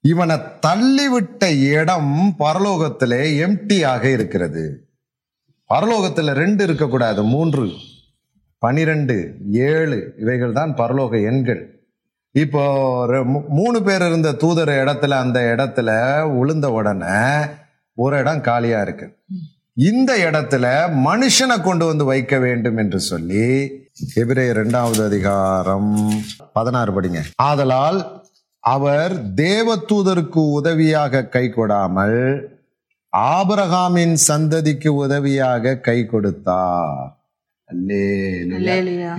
இவனை 0.00 0.36
தள்ளிவிட்ட 0.66 1.70
இடம் 1.72 2.34
பரலோகத்திலே 2.38 3.22
எம்டியாக 3.46 4.04
இருக்கிறது. 4.04 4.86
பரலோகத்துல 5.74 6.32
ரெண்டு 6.32 6.64
இருக்கக்கூடாது 6.64 7.22
மூன்று. 7.22 7.70
பனிரெண்டு 8.58 9.36
ஏழு 9.50 10.14
இவைகள் 10.18 10.52
தான் 10.52 10.74
பரலோக 10.74 11.22
எண்கள். 11.22 11.81
இப்போ 12.40 12.62
மூணு 13.48 13.82
பேர் 13.82 14.04
இருந்த 14.06 14.32
தூதர் 14.32 14.68
இடத்துல 14.68 15.14
அந்த 15.24 15.40
இடத்துல 15.56 15.88
உளுந்த 16.40 16.66
உடனே 16.66 17.18
ஒரு 17.94 18.18
இடம் 18.18 18.40
காலியா 18.40 18.80
இருக்கு. 18.80 19.06
இந்த 19.74 20.30
இடத்துல 20.30 20.66
மனுஷனை 21.08 21.56
கொண்டு 21.62 21.86
வந்து 21.86 22.04
வைக்க 22.04 22.38
வேண்டும் 22.38 22.76
என்று 22.76 23.00
சொல்லி 23.00 23.46
எபிரே 24.16 24.48
இரண்டாவது 24.48 25.04
அதிகாரம் 25.04 26.10
பதினாறு 26.52 27.02
படிங்க. 27.02 27.20
ஆதலால் 27.36 28.00
அவர் 28.58 29.12
தேவதூதருக்கு 29.34 30.42
உதவியாக 30.58 31.24
கை 31.26 31.52
கொடாமல் 31.56 32.20
ஆபிரகாமின் 33.16 34.16
சந்ததிக்கு 34.28 34.88
உதவியாக 34.88 35.76
கை 35.76 36.06
கொடுத்தார். 36.06 37.18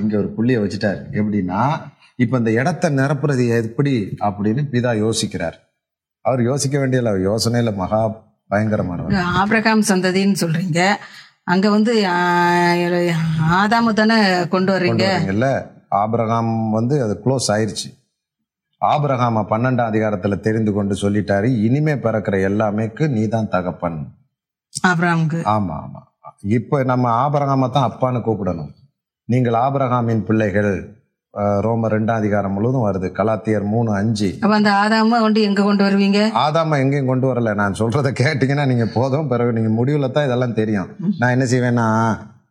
இங்க 0.01 0.17
ஒரு 0.17 0.33
புள்ளிய 0.37 0.57
வச்சுட்டார். 0.63 1.01
எப்படின்னா 1.11 1.91
இப்ப 2.15 2.37
இந்த 2.37 2.51
இடத்தை 2.51 2.95
நிரப்புறது 2.95 3.63
எப்படி 3.63 3.93
அப்படின்னு 4.19 4.63
பிதா 4.71 4.91
யோசிக்கிறார். 5.03 5.57
அவர் 6.21 6.41
யோசிக்க 6.41 6.79
வேண்டிய 6.79 7.01
யோசனையில 7.01 7.75
மகா 7.75 8.01
பயங்கரமானவர். 8.49 9.19
ஆபிரகாம் 9.21 9.81
சந்ததின்னு 9.81 10.35
சொல்றீங்க. 10.41 10.95
அங்க 11.43 11.69
வந்து 11.69 11.93
ஆதாமு 13.51 13.93
தானே 13.93 14.47
கொண்டு 14.47 14.71
வர்றீங்க? 14.71 15.23
இல்ல 15.27 15.71
ஆபிரகாம் 15.89 16.69
வந்து 16.69 17.03
அது 17.03 17.21
க்ளோஸ் 17.25 17.47
ஆயிருச்சு. 17.47 17.89
ஆபிரகாம 18.81 19.43
பன்னெண்டாம் 19.49 19.89
அதிகாரத்துல 19.89 20.39
தெரிந்து 20.39 20.73
கொண்டு 20.73 20.95
சொல்லிட்டாரு 20.95 21.49
இனிமே 21.63 21.93
பிறக்கிற 21.93 22.37
எல்லாமேக்கு 22.49 23.09
நீதான் 23.09 23.49
தகப்பன். 23.49 23.99
ஆபிரகாமுக்கு. 24.87 25.39
ஆமா 25.57 25.75
ஆமா. 25.83 26.01
இப்ப 26.41 26.83
நம்ம 26.83 27.05
ஆபரகாம 27.25 27.69
தான் 27.69 27.91
அப்பான்னு 27.91 28.21
கூப்பிடணும். 28.27 28.73
நீங்கள் 29.25 29.53
ஆபரகாமின் 29.53 30.23
பிள்ளைகள் 30.23 30.73
ரோமர் 31.65 31.93
ரெண்டாம் 31.95 32.19
அதிகாரம் 32.21 32.53
முழுவதும் 32.55 32.85
வருது. 32.87 33.07
கலாத்தியர் 33.19 33.63
மூணு 33.73 33.89
அஞ்சு. 33.99 34.27
அப்ப 34.41 34.55
அந்த 34.55 34.71
ஆதாம 34.81 35.19
கொண்டு 35.23 35.39
எங்க 35.41 35.61
கொண்டு 35.67 35.83
வருவீங்க? 35.87 36.19
ஆதாம 36.43 36.77
எங்கேயும் 36.83 37.09
கொண்டு 37.11 37.25
வரல. 37.29 37.53
நான் 37.61 37.79
சொல்றத 37.79 38.09
கேட்டீங்கன்னா 38.19 38.65
நீங்க 38.71 38.85
போதும். 38.97 39.29
பிறகு 39.31 39.55
நீங்க 39.57 39.71
முடிவுல 39.79 40.09
தான் 40.17 40.27
இதெல்லாம் 40.27 40.57
தெரியும். 40.59 40.91
நான் 41.21 41.33
என்ன 41.35 41.45
செய்வேன்னா 41.53 41.87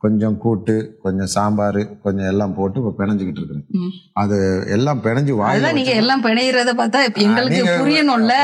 கொஞ்சம் 0.04 0.36
கூட்டு 0.44 0.74
கொஞ்சம் 1.04 1.30
சாம்பார் 1.34 1.80
கொஞ்சம் 2.04 2.28
எல்லாம் 2.32 2.54
போட்டு 2.56 2.80
இப்ப 2.82 2.92
பிணைஞ்சுக்கிட்டு 3.00 3.40
இருக்கிறேன். 3.42 3.92
அது 4.22 4.38
எல்லாம் 4.76 5.02
பிணைஞ்சு 5.04 5.36
வாயில 5.42 5.72
நீங்க 5.78 5.94
எல்லாம் 6.02 6.24
பிணையிறத 6.26 6.74
பார்த்தா 6.82 7.04
எங்களுக்கு 7.26 7.62
புரியணும்ல. 7.82 8.34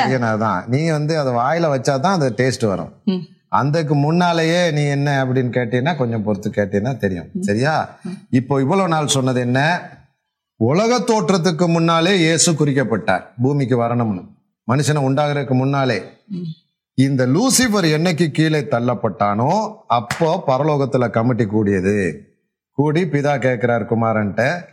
தான் 0.47 0.63
நீங்க 0.75 0.93
வந்து 0.99 1.17
அதை 1.25 1.33
வாயில 1.41 1.73
வச்சாதான் 1.75 2.17
அது 2.19 2.31
டேஸ்ட் 2.43 2.71
வரும். 2.73 2.95
அந்தக்கு 3.61 3.95
முன்னாலேயே 4.07 4.63
நீ 4.79 4.83
என்ன 4.95 5.11
அப்படின்னு 5.25 5.53
கேட்டீங்கன்னா 5.59 5.97
கொஞ்சம் 6.01 6.25
பொறுத்து 6.25 6.49
கேட்டீங்கன்னா 6.57 6.97
தெரியும். 7.05 7.29
சரியா? 7.51 7.77
இப்போ 8.41 8.55
இவ்வளவு 8.65 8.93
நாள் 8.95 9.15
சொன்னது 9.19 9.41
என்ன? 9.41 9.61
உலக 10.63 10.99
தோற்றத்துக்கு 10.99 11.69
முன்னாலே 11.69 12.17
இயேசு 12.17 12.53
குறிக்கப்பட்டார். 12.53 13.23
பூமிக்கு 13.43 13.83
வரணும்னு. 13.83 14.29
மனுஷனை 14.69 15.03
உண்டாகிறதுக்கு 15.03 15.51
முன்னாலே. 15.51 16.03
இந்த 16.95 17.27
லூசிபர் 17.27 17.85
என்னைக்கு 17.85 18.31
கீழே 18.31 18.61
தள்ளப்பட்டானோ 18.61 19.75
அப்போ 19.87 20.43
பரலோகத்துல 20.47 21.11
கமிட்டி 21.11 21.47
கூடியது. 21.47 22.23
கூடி 22.71 23.03
பிதா 23.03 23.39
கேட்கிறார் 23.39 23.97
குமாரன்ட்ட 23.97 24.65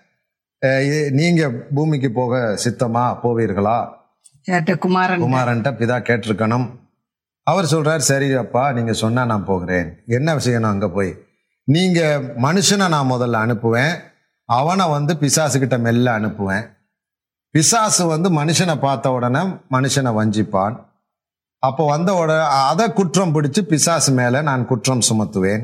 "அஹ், 0.66 0.68
இ- 0.68 1.12
நீங்க 1.12 1.50
பூமிக்கு 1.50 2.12
போக 2.12 2.58
சித்தமா? 2.64 3.18
போவீர்களா? 3.24 3.88
குமாரன். 5.20 5.22
குமாரன்ட்ட 5.22 5.66
பிதா 5.66 6.00
கேட்டிருக்கணும். 6.02 6.70
அவர் 7.44 7.66
சொல்றார் 7.66 7.98
சரி 7.98 8.34
அப்பா 8.34 8.72
நீங்க 8.72 8.94
சொன்னா 8.94 9.26
நான் 9.26 9.46
போகிறேன். 9.46 10.04
என்ன 10.08 10.36
செய்யணும் 10.36 10.62
அங்க 10.62 10.90
போய்? 10.90 11.18
நீங்க 11.64 12.22
மனுஷனை 12.38 12.88
நான் 12.88 13.12
முதல்ல 13.12 13.48
அனுப்புவேன். 13.48 14.00
அவனை 14.50 14.86
வந்து 14.90 15.14
பிசாசுக்கிட்ட 15.14 15.80
மெல்ல 15.80 16.20
அனுப்புவேன். 16.20 16.66
பிசாசு 17.56 18.06
வந்து 18.06 18.30
மனுஷனை 18.30 18.76
பார்த்த 18.80 19.12
உடனே 19.12 19.42
மனுஷனை 19.72 20.12
வஞ்சிப்பான். 20.20 20.76
அப்போ 21.64 21.86
வந்த 21.86 22.14
உடனே 22.14 22.46
அதை 22.72 22.86
குற்றம் 22.94 23.34
பிடிச்சு 23.36 23.62
பிசாசு 23.62 24.12
மேலே 24.12 24.42
நான் 24.42 24.66
குற்றம் 24.66 25.06
சுமத்துவேன். 25.10 25.64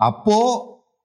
அப்போ 0.00 0.36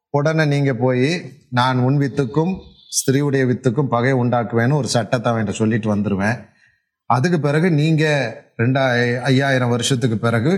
உடனே 0.09 0.45
நீங்க 0.45 0.73
போய் 0.73 1.09
நான் 1.49 1.79
உன் 1.79 1.97
வித்துக்கும் 1.97 2.53
ஸ்திரீவுடைய 2.97 3.43
வித்துக்கும் 3.49 3.91
பகை 3.95 4.13
உண்டாக்குவேன்னு 4.13 4.73
ஒரு 4.73 4.87
சட்டத்தை 4.87 5.31
அவன்கிட்ட 5.31 5.49
சொல்லிட்டு 5.49 5.95
வந்துடுவேன் 5.95 6.37
அதுக்கு 7.09 7.39
பிறகு 7.39 7.71
நீங்க 7.71 8.03
ரெண்டா 8.57 8.83
ஐயாயிரம் 9.21 9.69
வருஷத்துக்கு 9.69 10.17
பிறகு 10.17 10.53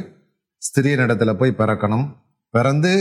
ஸ்திரீனிடத்துல 0.62 1.34
போய் 1.34 1.58
பிறக்கணும். 1.58 2.06
பிறந்து 2.54 2.93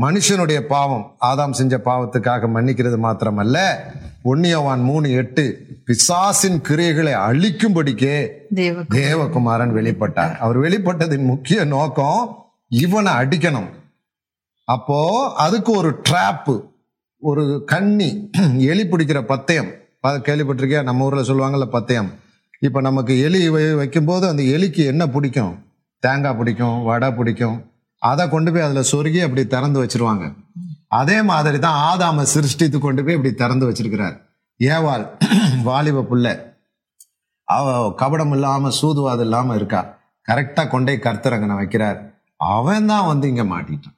மனுஷனுடைய 0.00 0.60
பாவம் 0.60 1.04
ஆதாம் 1.20 1.56
செஞ்ச 1.58 1.76
பாவத்துக்காக 1.84 2.48
மன்னிக்கிறது 2.54 2.96
மாத்திரமல்ல 3.02 3.58
ஒன்னியவான் 4.24 4.82
மூணு 4.82 5.10
எட்டு 5.10 5.44
பிசாசின் 5.84 6.60
கிரியைகளை 6.68 7.12
அழிக்கும்படிக்கே 7.28 8.16
தேவ 8.54 8.82
தேவகுமாரன் 8.82 9.74
வெளிப்பட்டார். 9.78 10.36
அவர் 10.36 10.58
வெளிப்பட்டதின் 10.60 11.24
முக்கிய 11.24 11.64
நோக்கம் 11.64 12.44
இவனை 12.68 13.12
அடிக்கணும். 13.12 13.68
அப்போ 14.64 14.98
அதுக்கு 15.34 15.72
ஒரு 15.72 15.90
ட்ராப்பு 16.08 16.56
ஒரு 17.18 17.62
கண்ணி 17.66 18.30
எலி 18.58 18.82
பிடிக்கிற 18.82 19.20
பத்தயம். 19.32 19.70
கேள்விப்பட்டிருக்கியா? 20.06 20.82
நம்ம 20.82 21.04
ஊர்ல 21.04 21.22
சொல்லுவாங்கல்ல 21.22 21.68
பத்தயம். 21.72 22.10
இப்ப 22.60 22.80
நமக்கு 22.80 23.20
எலி 23.20 23.48
வைக்கும்போது 23.50 24.28
அந்த 24.28 24.42
எலிக்கு 24.42 24.84
என்ன 24.86 25.06
பிடிக்கும்? 25.06 25.54
தேங்காய் 25.98 26.36
பிடிக்கும் 26.36 26.82
வடை 26.82 27.10
பிடிக்கும் 27.12 27.56
அதை 27.98 28.28
கொண்டு 28.28 28.52
போய் 28.52 28.62
அதில் 28.62 28.88
சொருகி 28.92 29.20
அப்படி 29.22 29.46
திறந்து 29.46 29.84
வச்சிருவாங்க. 29.84 30.34
அதே 30.88 31.22
மாதிரி 31.22 31.58
தான் 31.58 31.78
ஆதாம 31.88 32.22
சிருஷ்டித்து 32.22 32.78
கொண்டு 32.78 33.04
போய் 33.04 33.14
இப்படி 33.14 33.34
திறந்து 33.34 33.68
வச்சிருக்கிறார். 33.70 34.16
ஏவாள் 34.60 35.04
வாலிப 35.62 36.04
புள்ள 36.10 36.54
அவ 37.44 37.94
கபடம் 37.98 38.32
இல்லாம 38.32 38.70
சூதுவாது 38.80 39.20
இல்லாம 39.20 39.54
இருக்கா? 39.54 39.80
கரெக்டா 40.28 40.68
கொண்டே 40.68 40.96
கர்த்தரங்கனை 40.96 41.56
வைக்கிறார். 41.58 41.98
அவன் 42.36 42.86
தான் 42.86 43.06
வந்து 43.06 43.28
இங்க 43.28 43.44
மாட்டிட்டான். 43.44 43.96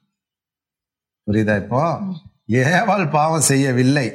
புரியுதா 1.27 1.55
இப்போ? 1.63 1.81
ஏவாள் 2.47 3.09
பாவம் 3.09 3.47
செய்யவில்லை. 3.51 4.07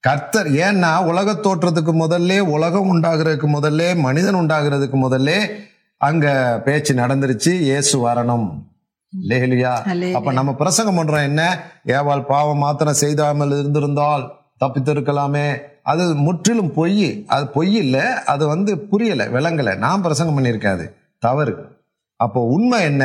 கர்த்தர் 0.00 0.46
ஏன்னா 0.46 1.04
உலக 1.04 1.32
தோற்றத்துக்கு 1.32 1.92
முதல்ல 2.04 2.38
உலகம் 2.38 2.90
உண்டாகிறதுக்கு 2.92 3.48
முதல்ல 3.56 3.96
மனிதன் 3.96 4.34
உண்டாகிறதுக்கு 4.34 4.98
முதல்ல 5.06 5.30
அங்க 5.98 6.26
பேச்சு 6.64 6.94
நடந்துருச்சு 6.94 7.52
இயேசு 7.60 8.08
வரணும். 8.08 8.48
லேலியா 9.28 9.72
அல்லேலூயா. 9.84 10.12
அப்ப 10.12 10.32
நம்ம 10.32 10.54
பிரசங்கம் 10.54 10.96
பண்றோம் 10.96 11.22
என்ன? 11.22 11.60
ஏவாள் 11.86 12.26
பாவம் 12.26 12.58
மாத்திரம் 12.58 12.94
செய்தாமல் 12.94 13.50
இருந்திருந்தால் 13.50 14.32
தப்பித்திருக்கலாமே. 14.64 15.60
அது 15.82 16.14
முற்றிலும் 16.14 16.72
பொய். 16.72 17.24
அது 17.26 17.46
பொய் 17.46 17.74
இல்ல 17.74 18.22
அது 18.22 18.46
வந்து 18.46 18.78
புரியல 18.78 19.26
விளங்கல. 19.26 19.76
நான் 19.76 20.02
பிரசங்கம் 20.02 20.38
பண்ணியிருக்காது. 20.38 20.92
தவறு. 21.18 21.76
அப்போ 22.16 22.40
உண்மை 22.40 22.82
என்ன? 22.82 23.04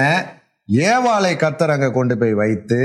ஏவாளை 0.72 1.36
கர்த்தர் 1.36 1.70
அங்க 1.70 1.92
கொண்டு 1.92 2.18
போய் 2.18 2.34
வைத்து 2.34 2.82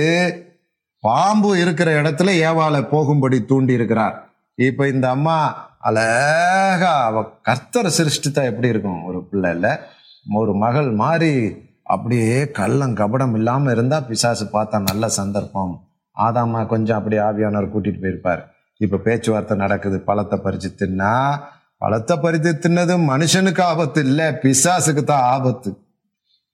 பாம்பு 1.00 1.60
இருக்கிற 1.60 2.02
இடத்துல 2.02 2.30
ஏவாளை 2.48 2.88
போகும்படி 2.88 3.44
தூண்டி 3.44 3.72
இருக்கிறார். 3.72 4.28
இப்ப 4.54 4.88
இந்த 4.88 5.10
அம்மா 5.10 5.66
அழகா 5.78 7.04
அவ 7.04 7.24
கர்த்தர் 7.42 7.86
சிருஷ்டித்தா 7.86 8.44
எப்படி 8.44 8.68
இருக்கும்? 8.68 9.04
ஒரு 9.04 9.24
பிள்ளை 9.24 9.50
இல்ல. 9.50 9.96
ஒரு 10.32 10.54
மகள் 10.54 10.90
மாதிரி 10.90 11.56
அப்படியே 11.82 12.50
கள்ளம் 12.50 12.96
கபடம் 12.96 13.34
இல்லாமல் 13.34 13.72
இருந்தால் 13.72 14.06
பிசாசு 14.06 14.44
பார்த்தா 14.44 14.82
நல்ல 14.82 15.08
சந்தர்ப்பம். 15.08 15.84
ஆதாமா 16.16 16.66
கொஞ்சம் 16.66 16.96
அப்படியே 16.96 17.22
ஆவியானவர் 17.22 17.72
கூட்டிட்டு 17.74 18.02
போயிருப்பார். 18.02 18.42
இப்போ 18.76 18.96
பேச்சுவார்த்தை 18.96 19.56
நடக்குது. 19.56 20.00
பழத்தை 20.00 20.38
பறித்து 20.38 20.86
தின்னா 20.86 21.38
பழத்தை 21.78 22.16
பறித்து 22.16 22.50
தின்னது 22.52 22.94
மனுஷனுக்கு 23.08 23.60
ஆபத்து 23.60 24.04
இல்லை 24.04 24.26
பிசாசுக்கு 24.26 25.04
தான் 25.04 25.22
ஆபத்து. 25.22 25.78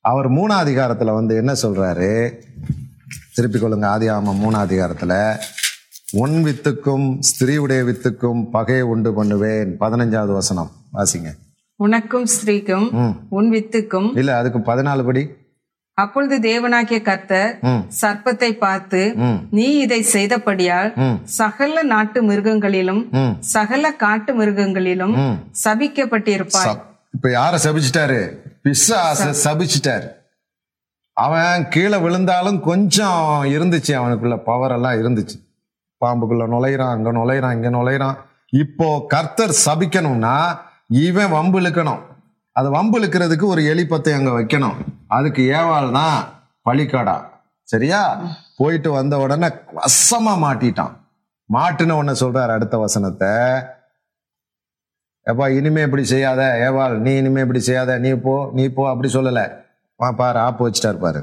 அவர் 0.00 0.30
மூணாம் 0.30 0.64
அதிகாரத்தில் 0.66 1.12
வந்து 1.12 1.37
என்ன 1.37 1.52
சொல்கிறாரு 1.62 2.32
திருப்பி 3.34 3.58
கொள்ளுங்க 3.58 3.84
ஆதி 3.84 4.08
ஆமாம் 4.08 4.42
மூணாம் 4.42 4.66
அதிகாரத்தில். 4.66 5.38
உன் 6.12 6.44
வித்துக்கும் 6.44 7.18
ஸ்திரீவுடைய 7.20 7.82
வித்துக்கும் 7.90 8.50
பகையை 8.50 8.82
உண்டு 8.82 9.14
பண்ணுவேன். 9.14 9.76
பதினஞ்சாவது 9.80 10.32
வசனம். 10.32 10.70
வாசிங்க. 10.92 11.30
உனக்கும் 11.84 12.26
ஸ்திரீக்கும். 12.26 13.14
உன் 13.28 13.50
வித்துக்கும் 13.50 14.18
இல்ல 14.18 14.36
அதுக்கு 14.36 14.58
பதினாலு 14.58 15.04
படி. 15.04 15.28
அப்பொழுது 15.94 16.38
தேவனாகிய 16.38 17.02
கர்த்தர் 17.02 17.58
சர்ப்பத்தை 18.00 18.52
பார்த்து 18.52 19.14
நீ 19.50 19.78
இதை 19.78 20.06
செய்தபடியால் 20.12 21.16
சகல 21.24 21.82
நாட்டு 21.82 22.22
மிருகங்களிலும் 22.22 23.06
சகல 23.40 23.92
காட்டு 23.92 24.34
மிருகங்களிலும் 24.34 25.14
ம். 25.14 25.38
சபிக்கப்பட்டிருப்பாய். 25.64 26.64
சப்- 26.64 26.82
இப்ப 27.12 27.28
யார 27.28 27.58
சபிச்சிட்டாரு? 27.66 28.36
பிசாச 28.64 29.34
சபிச்சிட்டாரு. 29.44 30.08
அவன் 31.12 31.68
கீழே 31.68 31.96
விழுந்தாலும் 31.96 32.60
கொஞ்சம் 32.60 33.40
இருந்துச்சு 33.44 33.86
அவனுக்குள்ள 33.86 34.36
பவர் 34.36 34.72
எல்லாம் 34.72 34.92
இருந்துச்சு. 34.92 35.36
பாம்புக்குள்ள 36.04 36.46
நுழையிறான் 36.54 36.90
அங்க 36.90 37.12
நுழையிறான் 37.12 37.54
இங்க 37.54 37.70
நுழையிறான். 37.70 38.16
இப்போ 38.50 39.04
கர்த்தர் 39.08 39.56
சபிக்கணும்னா 39.66 40.56
இவன் 40.90 41.30
வம்பு 41.30 41.60
இழுக்கணும். 41.60 42.02
அது 42.52 42.70
வம்பு 42.70 42.96
இழுக்கிறதுக்கு 43.00 43.46
ஒரு 43.46 43.62
எலிப்பத்தை 43.62 44.12
அங்கே 44.16 44.32
வைக்கணும். 44.38 44.76
அதுக்கு 45.06 45.42
ஏவாள் 45.42 45.92
தான் 45.92 46.18
பழிக்காடா. 46.66 47.16
சரியா? 47.68 48.00
போயிட்டு 48.56 48.90
வந்த 48.92 49.18
உடனே 49.18 49.48
வசமா 49.78 50.34
மாட்டிட்டான். 50.44 50.94
மாட்டுன 51.52 51.96
உடனே 52.00 52.14
சொல்றாரு 52.20 52.52
அடுத்த 52.56 52.76
வசனத்தை. 52.78 53.32
எப்பா 55.26 55.46
இனிமே 55.58 55.82
இப்படி 55.82 56.04
செய்யாத 56.04 56.42
ஏவாள் 56.66 56.94
நீ 56.98 57.16
இனிமே 57.16 57.40
இப்படி 57.40 57.60
செய்யாத 57.60 57.98
நீ 57.98 58.12
போ 58.26 58.50
நீ 58.52 58.64
போ 58.68 58.90
அப்படி 58.90 59.08
சொல்லலை. 59.14 59.44
வா 59.96 60.12
பாரு 60.12 60.38
ஆப்பு 60.38 60.70
வச்சுட்டாரு 60.70 60.98
பாரு. 60.98 61.20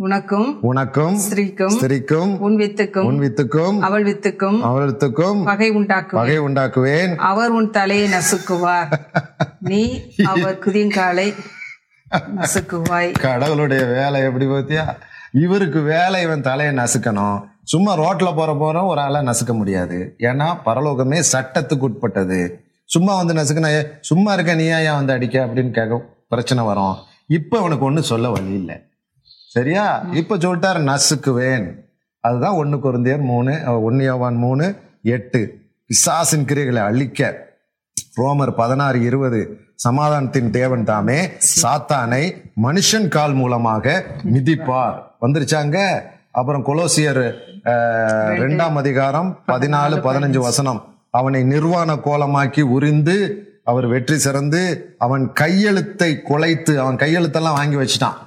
உனக்கும் 0.00 0.62
உனக்கும் 0.62 1.18
ஸ்திரீக்கும் 1.18 1.76
ஸ்திரிக்கும் 1.80 2.38
உன் 2.38 2.56
வித்துக்கும் 2.56 3.00
உன் 3.00 3.20
வித்துக்கும் 3.20 3.78
அவள் 3.78 4.04
வித்துக்கும் 4.04 4.60
அவளுக்கும் 4.60 5.44
பகை 5.44 5.70
உண்டாக்கும் 5.70 6.20
பகை 6.20 6.40
உண்டாக்குவேன். 6.40 7.16
அவர் 7.16 7.50
உன் 7.50 7.70
தலையை 7.70 8.10
நசுக்குவார். 8.10 8.92
நீ 9.60 10.02
அவர் 10.24 10.58
குதிங்காலை 10.58 11.34
நசுக்குவாய். 12.36 13.20
கடவுளுடைய 13.20 13.84
வேலை 13.84 14.20
எப்படி 14.20 14.46
பார்த்தியா? 14.46 14.84
இவருக்கு 15.32 15.80
வேலை 15.80 16.22
இவன் 16.22 16.42
தலையை 16.42 16.74
நசுக்கணும். 16.74 17.44
சும்மா 17.62 17.98
ரோட்ல 17.98 18.34
போற 18.36 18.56
போற 18.58 18.82
ஒரு 18.84 19.00
ஆளை 19.00 19.20
நசுக்க 19.20 19.52
முடியாது. 19.52 20.14
ஏன்னா 20.18 20.56
பரலோகமே 20.64 21.22
சட்டத்துக்கு 21.32 21.78
உட்பட்டது. 21.78 22.60
சும்மா 22.84 23.22
வந்து 23.22 23.34
நசுக்கினா 23.34 23.66
"ஏ, 23.66 23.86
சும்மா 24.00 24.32
இருக்க 24.32 24.54
நீ 24.54 24.64
ஏன் 24.64 24.92
வந்து 24.92 25.12
அடிக்க? 25.12 25.46
அப்படின்னு 25.46 25.70
கேட்க 25.70 26.04
பிரச்சனை 26.28 26.64
வரும். 26.64 26.94
இப்ப 27.26 27.58
அவனுக்கு 27.58 27.84
ஒன்றும் 27.84 28.04
சொல்ல 28.04 28.28
வழி 28.28 28.52
இல்லை. 28.52 28.82
சரியா? 29.54 29.84
இப்ப 30.12 30.36
சொல்லிட்டாரு 30.36 30.80
நசுக்குவேன் 30.88 31.66
அதுதான் 32.20 32.56
ஒண்ணு 32.60 32.76
குருந்தியர் 32.84 33.28
மூணு 33.30 33.82
ஒன்னு 33.82 34.02
யோவான் 34.04 34.34
மூணு 34.34 34.66
எட்டு. 35.02 35.40
பிசாசின் 35.86 36.44
கிரிகளை 36.44 36.82
அழிக்க. 36.88 37.20
ரோமர் 38.16 38.52
பதினாறு 38.56 38.98
இருபது. 39.02 39.40
சமாதானத்தின் 39.74 40.50
தேவன் 40.50 40.84
தாமே 40.84 41.18
சாத்தானை 41.62 42.22
மனுஷன் 42.62 43.08
கால் 43.08 43.34
மூலமாக 43.40 44.04
மிதிப்பார். 44.34 44.96
வந்துருச்சாங்க 45.20 45.78
அப்புறம் 46.30 46.66
கொலோசியர் 46.66 47.22
ரெண்டாம் 48.44 48.78
அதிகாரம் 48.82 49.30
பதினாலு 49.46 49.96
பதினஞ்சு. 50.08 50.40
வசனம். 50.48 50.80
அவனை 51.10 51.42
நிர்வாண 51.42 51.90
கோலமாக்கி 52.06 52.60
உரிந்து 52.76 53.16
அவர் 53.64 53.86
வெற்றி 53.86 54.16
சிறந்து 54.18 54.62
அவன் 54.98 55.32
கையெழுத்தை 55.32 56.10
குலைத்து 56.28 56.74
அவன் 56.82 56.96
கையெழுத்தெல்லாம் 56.96 57.58
வாங்கி 57.60 57.76
வச்சுட்டான். 57.76 58.18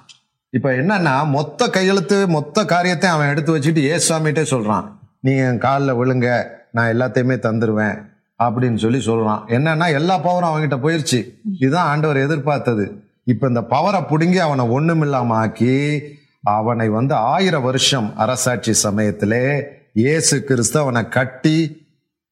இப்ப 0.54 0.72
என்னன்னா 0.72 1.28
மொத்த 1.28 1.70
கையெழுத்து 1.70 2.28
மொத்த 2.28 2.66
காரியத்தை 2.66 3.10
அவன் 3.10 3.28
எடுத்து 3.28 3.58
வச்சுட்டு 3.58 4.00
ஏசுவாமிட்டே 4.00 4.42
சொல்றான். 4.54 4.92
நீங்க 5.20 5.44
என் 5.44 5.58
காலில் 5.58 5.94
விழுங்க. 5.94 6.48
நான் 6.72 7.02
எல்லாத்தையுமே 7.02 7.38
தந்துருவேன். 7.38 8.06
அப்படின்னு 8.44 8.78
சொல்லி 8.78 9.06
சொல்றான். 9.06 9.44
என்னன்னா 9.48 9.94
எல்லா 9.94 10.20
பவரும் 10.20 10.56
அவன்கிட்ட 10.56 10.74
போயிருச்சு. 10.74 11.40
இதுதான் 11.60 11.86
ஆண்டவர் 11.86 12.18
எதிர்பார்த்தது. 12.18 13.04
இப்ப 13.24 13.48
இந்த 13.48 13.62
பவரை 13.62 14.08
பிடுங்கி 14.08 14.40
அவனை 14.40 14.68
ஒண்ணுமில்லாம 14.68 15.28
ஆக்கி 15.28 16.02
அவனை 16.44 16.90
வந்து 16.90 17.16
ஆயிரம் 17.16 17.64
வருஷம் 17.64 18.18
அரசாட்சி 18.18 18.74
சமயத்திலே 18.74 19.64
இயேசு 19.94 20.44
கிறிஸ்து 20.44 20.80
அவனை 20.80 21.08
கட்டி 21.08 21.88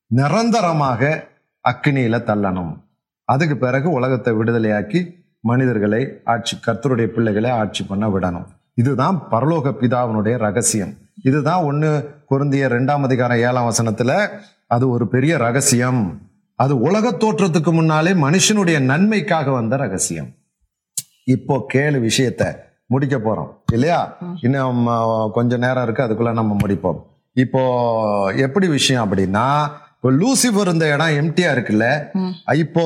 நிரந்தரமாக 0.08 1.27
அக்னியில 1.69 2.19
தள்ளணும். 2.19 2.79
அதுக்கு 3.23 3.58
பிறகு 3.58 3.89
உலகத்தை 3.91 4.34
விடுதலையாக்கி 4.34 5.18
மனிதர்களை 5.39 6.08
ஆட்சி 6.25 6.60
கர்த்தருடைய 6.67 7.06
பிள்ளைகளை 7.06 7.49
ஆட்சி 7.49 7.84
பண்ண 7.84 8.08
விடணும். 8.08 8.45
இதுதான் 8.73 9.23
பரலோக 9.32 9.73
பிதாவினுடைய 9.82 10.38
ரகசியம். 10.38 10.93
இதுதான் 11.23 11.63
ஒன்று 11.63 12.12
குருந்திய 12.30 12.67
ரெண்டாம் 12.67 13.02
அதிகாரம் 13.02 13.38
ஏழாம் 13.38 13.63
வசனத்தில் 13.63 14.30
அது 14.67 14.89
ஒரு 14.89 15.08
பெரிய 15.08 15.38
ரகசியம். 15.38 16.21
அது 16.56 16.80
உலக 16.80 17.12
தோற்றத்துக்கு 17.12 17.71
முன்னாலே 17.71 18.12
மனுஷனுடைய 18.12 18.80
நன்மைக்காக 18.80 19.52
வந்த 19.52 19.75
ரகசியம். 19.75 20.28
இப்போ 21.23 21.65
கேளு 21.73 22.10
விஷயத்த 22.10 22.56
முடிக்க 22.86 23.17
போறோம். 23.17 23.73
இல்லையா? 23.73 24.17
இன்னும் 24.41 24.88
கொஞ்சம் 25.34 25.60
நேரம் 25.60 25.84
இருக்கு 25.84 26.04
அதுக்குள்ள 26.04 26.34
நம்ம 26.34 26.56
முடிப்போம். 26.65 27.02
இப்போ 27.34 28.34
எப்படி 28.36 28.67
விஷயம் 28.67 29.12
அப்படின்னா 29.12 29.69
இப்போ 29.99 30.09
லூசிபர் 30.19 30.69
இந்த 30.71 30.85
இடம் 30.93 31.15
எம்டியா 31.21 31.47
இருக்குல்ல. 31.53 31.85
இப்போ 32.63 32.83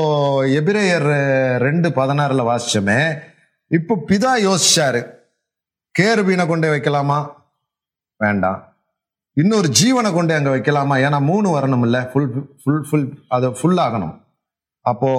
எபிரேயர் 0.59 1.05
ரெண்டு 1.63 1.87
பதினாறுல 1.97 2.43
வாசிச்சோமே. 2.47 2.97
இப்போ 3.77 3.95
பிதா 4.09 4.31
யோசிச்சாரு 4.45 5.01
கேருபீனை 5.99 6.45
கொண்டு 6.51 6.67
வைக்கலாமா? 6.73 7.17
வேண்டாம். 8.23 8.57
இன்னொரு 9.41 9.69
ஜீவனை 9.81 10.09
கொண்டு 10.15 10.33
அங்க 10.37 10.49
வைக்கலாமா? 10.55 10.95
ஏன்னா 11.05 11.19
மூணு 11.29 11.47
வரணும் 11.57 11.85
இல்ல 11.89 12.01
ஃபுல் 12.13 12.27
ஃபுல் 12.63 12.83
ஃபுல் 12.89 13.07
அது 13.35 13.53
ஃபுல் 13.59 13.81
ஆகணும். 13.85 14.15
அப்போ 14.91 15.11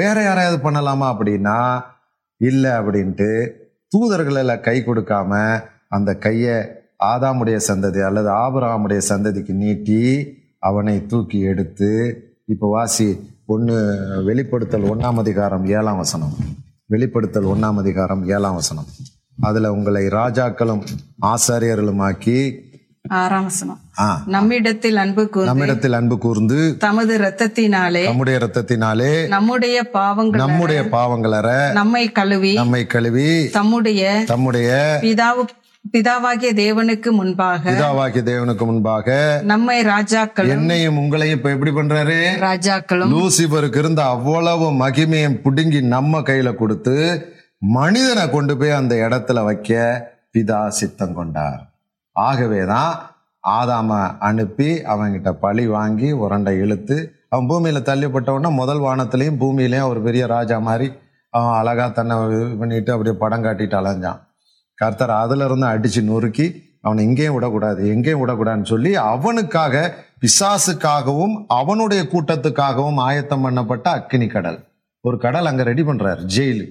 வேற 0.00 0.16
யாரையாவது 0.28 0.58
பண்ணலாமா 0.66 1.06
அப்படின்னா 1.12 1.60
இல்லை 2.48 2.74
அப்படின்ட்டு 2.80 3.30
தூதர்களில் 3.94 4.60
கை 4.68 4.78
கொடுக்காம 4.86 5.32
அந்த 5.96 6.10
கையை 6.26 6.58
ஆதாமுடைய 7.00 7.58
சந்ததி 7.68 8.00
அல்லது 8.06 8.30
ஆபிரகாமுடைய 8.38 9.00
சந்ததிக்கு 9.08 9.52
நீட்டி 9.54 9.98
அவனை 10.60 11.06
தூக்கி 11.06 11.40
எடுத்து 11.42 11.90
இப்போ 12.46 12.68
வாசி 12.68 13.08
ஒன்று 13.46 13.76
வெளிப்படுத்தல் 14.24 14.88
ஒன்றாம் 14.90 15.18
அதிகாரம் 15.18 15.66
ஏழாம் 15.68 15.96
வசனம். 15.96 16.34
வெளிப்படுத்தல் 16.86 17.44
ஒன்றாம் 17.44 17.78
அதிகாரம் 17.78 18.22
ஏழாம் 18.28 18.54
வசனம். 18.54 18.88
அதில் 19.38 19.64
உங்களை 19.68 20.06
ராஜாக்களும் 20.12 20.82
ஆசாரியர்களுமாக்கி 21.26 22.38
நம்மிடத்தில் 24.26 24.96
அன்பு 24.96 25.22
கூர்ந்து 25.28 25.48
நம்மிடத்தில் 25.50 25.92
அன்பு 25.92 26.18
கூர்ந்து 26.18 26.58
தமது 26.78 27.12
இரத்தத்தினாலே 27.18 28.02
நம்முடைய 28.04 28.38
இரத்தத்தினாலே 28.38 29.12
நம்முடைய 29.28 29.76
பாவங்கள் 29.90 30.42
நம்முடைய 30.42 30.82
பாவங்களற 30.92 31.48
நம்மை 31.72 32.04
கழுவி 32.12 32.52
நம்மை 32.52 32.82
கழுவி 32.86 33.26
தம்முடைய 33.50 34.02
தம்முடைய 34.26 34.68
பிதாவு 35.02 35.44
பிதாவாகிய 35.84 36.50
தேவனுக்கு 36.54 37.10
முன்பாக 37.10 37.62
பிதாவாகிய 37.70 38.22
தேவனுக்கு 38.22 38.64
முன்பாக 38.64 39.14
நம்மை 39.42 39.82
ராஜாக்களும் 39.82 40.52
என்னையும் 40.56 40.98
உங்களையும் 40.98 41.36
இப்ப 41.36 41.50
எப்படி 41.50 41.70
பண்றாரு? 41.70 42.18
ராஜாக்களும் 42.40 43.12
லூசிபருக்கு 43.12 43.76
இருந்த 43.76 44.04
அவ்வளவு 44.04 44.66
மகிமையும் 44.72 45.40
புடுங்கி 45.42 45.80
நம்ம 45.86 46.20
கையில 46.20 46.54
கொடுத்து 46.54 46.94
மனிதனை 47.62 48.30
கொண்டு 48.30 48.56
போய் 48.56 48.70
அந்த 48.70 48.94
இடத்துல 48.94 49.44
வைக்க 49.44 49.72
பிதா 50.34 50.68
சித்தம் 50.68 51.14
கொண்டார். 51.14 51.60
ஆகவேதான் 52.16 52.92
ஆதாம 53.44 53.90
அனுப்பி 54.18 54.70
அவன்கிட்ட 54.84 55.32
பழி 55.32 55.66
வாங்கி 55.66 56.12
உரண்டை 56.12 56.58
இழுத்து 56.58 56.96
அவன் 57.28 57.48
பூமியில 57.48 57.82
தள்ளப்பட்ட 57.82 58.30
உடனே 58.30 58.54
முதல் 58.54 58.78
வானத்திலையும் 58.78 59.40
பூமியிலையும் 59.40 59.88
ஒரு 59.88 60.02
பெரிய 60.02 60.26
ராஜா 60.26 60.58
மாதிரி 60.58 60.88
அவன் 61.32 61.56
அழகா 61.60 61.88
தன்னை 61.88 62.14
இது 62.26 62.56
பண்ணிட்டு 62.56 62.92
அப்படியே 62.92 63.16
படம் 63.16 63.44
காட்டிட்டு 63.44 63.76
அலைஞ்சான். 63.80 64.20
கர்த்தர் 64.80 65.12
அதுல 65.22 65.46
இருந்து 65.48 65.66
அடிச்சு 65.72 66.00
நொறுக்கி 66.10 66.46
அவனை 66.86 67.00
எங்கேயும் 67.08 67.36
விடக்கூடாது 67.36 67.80
எங்கேயும் 67.94 68.20
விடக்கூடாதுன்னு 68.20 68.70
சொல்லி 68.72 68.90
அவனுக்காக 69.12 69.74
பிசாசுக்காகவும் 70.22 71.34
அவனுடைய 71.58 72.02
கூட்டத்துக்காகவும் 72.12 73.00
ஆயத்தம் 73.06 73.42
பண்ணப்பட்ட 73.44 73.86
அக்கினி 73.96 74.26
கடல். 74.34 74.58
ஒரு 75.04 75.16
கடல் 75.24 75.48
அங்க 75.50 75.62
ரெடி 75.68 75.82
பண்ணுறாரு 75.82 76.22
ஜெயிலு. 76.36 76.64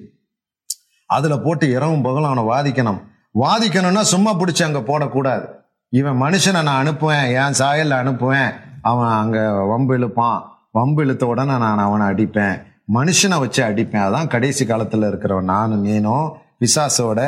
அதுல 1.09 1.35
போட்டு 1.45 1.65
இரவும் 1.75 2.05
பகலும் 2.07 2.31
அவனை 2.31 2.43
வாதிக்கணும். 2.51 2.99
வாதிக்கணும்னா 3.43 4.03
சும்மா 4.13 4.31
பிடிச்சி 4.39 4.63
அங்க 4.67 4.81
போடக்கூடாது. 4.89 5.45
இவன் 5.93 6.19
மனுஷனை 6.23 6.61
நான் 6.67 6.81
அனுப்புவேன் 6.81 7.27
என் 7.39 7.59
சாயல்ல 7.61 7.99
அனுப்புவேன் 8.01 8.51
அவன் 8.89 9.13
அங்க 9.21 9.37
வம்பு 9.71 9.93
இழுப்பான் 9.97 10.39
வம்பு 10.77 11.03
இழுத்த 11.03 11.23
உடனே 11.33 11.55
நான் 11.65 11.85
அவனை 11.87 12.05
அடிப்பேன் 12.11 12.57
மனுஷனை 12.97 13.37
வச்சு 13.43 13.61
அடிப்பேன். 13.69 14.05
அதான் 14.07 14.33
கடைசி 14.33 14.63
காலத்துல 14.65 15.09
இருக்கிறவன் 15.11 15.51
நானும் 15.55 15.85
நீனும் 15.85 16.27
பிசாசோட 16.61 17.21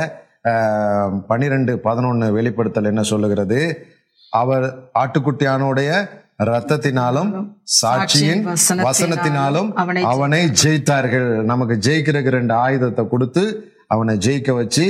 பனிரெண்டு 1.30 1.74
பதினொன்னு 1.84 2.28
வெளிப்படுத்தல் 2.38 2.90
என்ன 2.92 3.02
சொல்லுகிறது? 3.12 3.60
அவர் 4.34 4.66
ஆட்டுக்குட்டியானுடைய 5.02 5.90
ரத்தத்தினாலும் 6.50 7.32
சாட்சியின் 7.82 8.44
வசனத்தினாலும் 8.88 9.70
அவனை 10.12 10.40
ஜெயித்தார்கள். 10.62 11.28
நமக்கு 11.52 11.76
ஜெயிக்கிறதுக்கு 11.88 12.38
ரெண்டு 12.38 12.54
ஆயுதத்தை 12.66 13.04
கொடுத்து 13.08 13.44
அவனை 13.88 14.14
ஜெயிக்க 14.26 14.52
வச்சு 14.60 14.86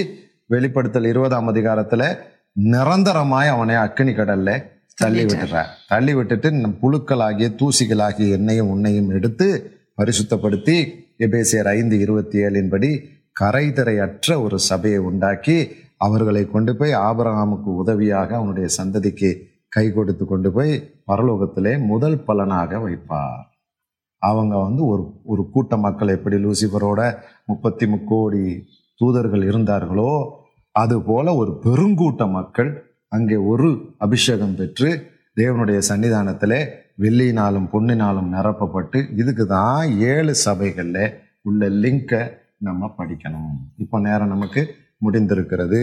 வெளிப்படுத்தல் 0.53 1.09
இருபதாம் 1.11 1.49
அதிகாரத்துல 1.53 2.03
நிரந்தரமாய் 2.73 3.53
அவனை 3.55 3.75
அக்கினி 3.75 4.13
கடல்ல 4.13 4.49
தள்ளி 4.97 5.23
விட்டுறார். 5.25 5.69
தள்ளி 5.91 6.13
விட்டுட்டு 6.13 6.47
நம் 6.61 6.79
புழுக்களாகிய 6.81 7.47
தூசிகளாகிய 7.59 8.37
எண்ணெயும் 8.37 8.71
உன்னையும் 8.73 9.09
எடுத்து 9.17 9.47
பரிசுத்தப்படுத்தி 10.01 10.75
எபேசியர் 11.25 11.69
ஐந்து 11.77 11.95
இருபத்தி 11.99 12.37
ஏழின் 12.45 12.69
படி 12.69 12.91
கரைதரையற்ற 13.39 14.43
ஒரு 14.43 14.59
சபையை 14.59 14.99
உண்டாக்கி 14.99 15.71
அவர்களை 15.97 16.49
கொண்டு 16.49 16.75
போய் 16.75 16.93
ஆபரகாமுக்கு 16.93 17.69
உதவியாக 17.75 18.35
அவனுடைய 18.35 18.67
சந்ததிக்கு 18.77 19.29
கை 19.67 19.91
கொடுத்து 19.91 20.25
கொண்டு 20.25 20.51
போய் 20.51 20.99
பரலோகத்திலே 21.07 21.85
முதல் 21.85 22.23
பலனாக 22.23 22.77
வைப்பார். 22.77 23.43
அவங்க 24.21 24.57
வந்து 24.57 24.85
ஒரு 24.85 25.21
ஒரு 25.23 25.49
கூட்ட 25.49 25.77
மக்கள் 25.77 26.07
எப்படி 26.07 26.35
லூசிபரோட 26.35 27.15
முப்பத்தி 27.45 27.87
முக்கோடி 27.87 28.67
தூதர்கள் 28.95 29.43
இருந்தார்களோ 29.43 30.11
அதுபோல 30.71 31.35
ஒரு 31.35 31.59
பெருங்கூட்ட 31.63 32.31
மக்கள் 32.31 32.71
அங்கே 33.07 33.35
ஒரு 33.35 33.95
அபிஷேகம் 33.97 34.55
பெற்று 34.55 34.89
தேவனுடைய 35.35 35.81
சன்னிதானத்திலே 35.89 36.67
வெள்ளியினாலும் 36.97 37.69
பொன்னினாலும் 37.71 38.31
நிரப்பப்பட்டு 38.33 39.15
இதுக்கு 39.15 39.47
தான் 39.47 39.89
ஏழு 39.99 40.35
சபைகளில் 40.35 41.19
உள்ள 41.41 41.69
லிங்கை 41.69 42.21
நம்ம 42.67 42.89
படிக்கணும். 42.97 43.53
இப்போ 43.77 43.99
நேரம் 43.99 44.33
நமக்கு 44.35 44.61
முடிந்திருக்கிறது. 45.03 45.81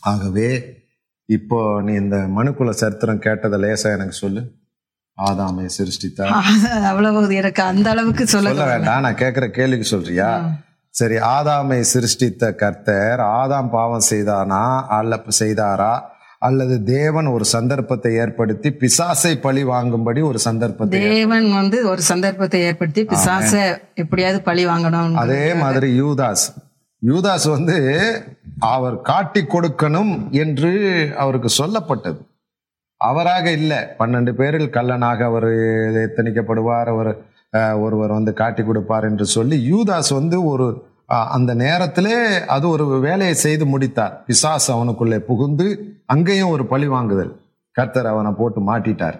ஆகவே 0.00 0.48
இப்போ 1.36 1.58
நீ 1.82 1.92
இந்த 1.92 2.16
மனுக்குல 2.36 2.70
சரித்திரம் 2.80 3.24
கேட்டதை 3.26 3.58
லேசா 3.64 3.88
எனக்கு 3.96 4.16
சொல்லு. 4.22 4.42
ஆதாமை 5.18 5.66
சிருஷ்டித்தா. 5.78 6.26
அவ்வளவு 6.90 7.34
எனக்கு 7.34 7.62
அந்த 7.62 7.90
அளவுக்கு 7.90 8.26
சொல்ல 8.26 8.52
வேண்டாம் 8.70 9.04
நான் 9.06 9.20
கேட்கிற 9.22 9.48
கேள்விக்கு 9.58 9.86
சொல்றியா? 9.86 10.30
சரி 11.00 11.16
ஆதாமை 11.34 11.80
சிருஷ்டித்த 11.92 12.52
கர்த்தர் 12.62 13.20
ஆதாம் 13.20 13.70
பாவம் 13.76 14.08
செய்தானா? 14.10 14.64
அல்ல 14.98 15.20
செய்தாரா? 15.40 15.92
அல்லது 16.46 16.76
தேவன் 16.84 17.26
ஒரு 17.26 17.44
சந்தர்ப்பத்தை 17.54 18.10
ஏற்படுத்தி 18.22 18.68
பிசாசை 18.80 19.32
பழி 19.40 19.62
வாங்கும்படி 19.64 20.20
ஒரு 20.30 20.38
சந்தர்ப்பத்தை 20.38 21.00
தேவன் 21.12 21.46
வந்து 21.52 21.78
ஒரு 21.90 22.02
சந்தர்ப்பத்தை 22.02 22.60
ஏற்படுத்தி 22.68 23.02
பிசாச 23.12 23.52
எப்படியாவது 23.94 24.40
பழி 24.48 24.64
வாங்கணும் 24.66 25.20
அதே 25.22 25.44
மாதிரி 25.54 25.88
யூதாஸ். 26.00 26.44
யூதாஸ் 27.02 27.46
வந்து 27.56 27.76
அவர் 28.74 28.96
காட்டி 29.10 29.42
கொடுக்கணும் 29.54 30.12
என்று 30.42 30.72
அவருக்கு 31.16 31.50
சொல்லப்பட்டது. 31.60 32.20
அவராக 33.00 33.46
இல்லை. 33.58 33.80
பன்னெண்டு 34.00 34.32
பேரில் 34.40 34.74
கல்லனாக 34.76 35.24
அவர் 35.30 35.48
எத்தனிக்கப்படுவார் 36.06 36.90
அவர் 36.94 37.12
ஒருவர் 37.84 38.16
வந்து 38.18 38.32
காட்டி 38.32 38.62
கொடுப்பார் 38.62 39.06
என்று 39.08 39.26
சொல்லி 39.36 39.56
யூதாஸ் 39.72 40.10
வந்து 40.18 40.36
ஒரு 40.44 40.66
அந்த 41.18 41.54
நேரத்திலே 41.54 42.46
அது 42.46 42.68
ஒரு 42.68 43.00
வேலையை 43.00 43.34
செய்து 43.34 43.66
முடித்தார். 43.66 44.24
பிசாஸ் 44.26 44.68
அவனுக்குள்ளே 44.68 45.18
புகுந்து 45.18 45.96
அங்கேயும் 46.06 46.48
ஒரு 46.48 46.66
பழி 46.66 46.86
வாங்குதல். 46.86 47.40
கர்த்தர் 47.72 48.06
அவனை 48.06 48.32
போட்டு 48.32 48.60
மாட்டிட்டார். 48.60 49.18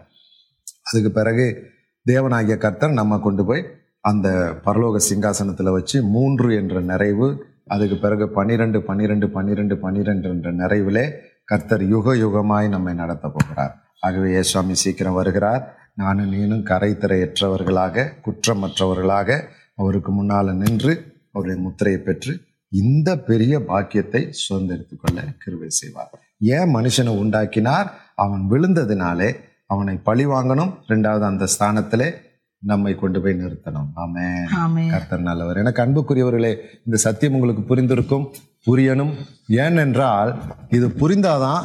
அதுக்கு 0.82 1.11
பிறகு 1.11 1.62
தேவனாகிய 2.11 2.57
கர்த்தர் 2.57 2.90
நம்ம 2.90 3.18
கொண்டு 3.18 3.45
போய் 3.45 3.66
அந்த 4.01 4.53
பரலோக 4.64 5.01
சிங்காசனத்தில் 5.14 5.72
வச்சு 5.72 6.03
மூன்று 6.03 6.55
என்ற 6.55 6.80
நிறைவு 6.80 7.45
அதுக்கு 7.66 7.97
பிறகு 7.97 8.28
பன்னிரெண்டு 8.28 8.82
பன்னிரெண்டு 8.82 9.30
பன்னிரெண்டு 9.30 9.76
பன்னிரெண்டு 9.76 10.28
என்ற 10.28 10.53
நிறைவிலே 10.53 11.11
கர்த்தர் 11.45 11.88
யுக 11.88 12.14
யுகமாய் 12.14 12.68
நம்மை 12.68 12.95
நடத்த 12.95 13.28
போகிறார். 13.28 13.76
ஆகவே 14.01 14.32
ஏசுவாமி 14.32 14.74
சீக்கிரம் 14.74 15.12
வருகிறார். 15.12 15.76
நானும் 15.95 16.32
நீனும் 16.32 16.64
கரைத்திரையற்றவர்களாக 16.64 18.12
குற்றமற்றவர்களாக 18.24 19.40
அவருக்கு 19.74 20.12
முன்னால் 20.12 20.55
நின்று 20.55 21.11
அவருடைய 21.33 21.62
முத்திரையை 21.62 22.03
பெற்று 22.03 22.41
இந்த 22.68 23.18
பெரிய 23.18 23.64
பாக்கியத்தை 23.64 24.22
சுதந்திரித்துக் 24.43 25.01
கொள்ள 25.03 25.22
கிருபை 25.39 25.68
செய்வார். 25.68 26.11
ஏன் 26.39 26.74
மனுஷனை 26.76 27.18
உண்டாக்கினார்? 27.18 27.95
அவன் 28.14 28.47
விழுந்ததினாலே 28.51 29.37
அவனை 29.66 29.95
பழி 29.97 30.26
வாங்கணும். 30.26 30.72
ரெண்டாவது 30.89 31.20
அந்த 31.20 31.47
ஸ்தானத்திலே 31.59 32.12
நம்மை 32.59 32.95
கொண்டு 32.95 33.20
போய் 33.20 33.39
நிறுத்தணும். 33.41 33.91
ஆமே 33.97 34.91
கர்த்தர் 34.91 35.20
நல்லவர். 35.20 35.57
எனக்கு 35.57 35.83
அன்புக்குரியவர்களே 35.83 36.57
இந்த 36.87 36.97
சத்தியம் 36.97 37.35
உங்களுக்கு 37.35 37.76
புரிந்திருக்கும் 37.76 38.26
புரியணும். 38.66 39.14
ஏனென்றால் 39.49 40.43
இது 40.70 40.89
புரிந்தாதான் 40.89 41.62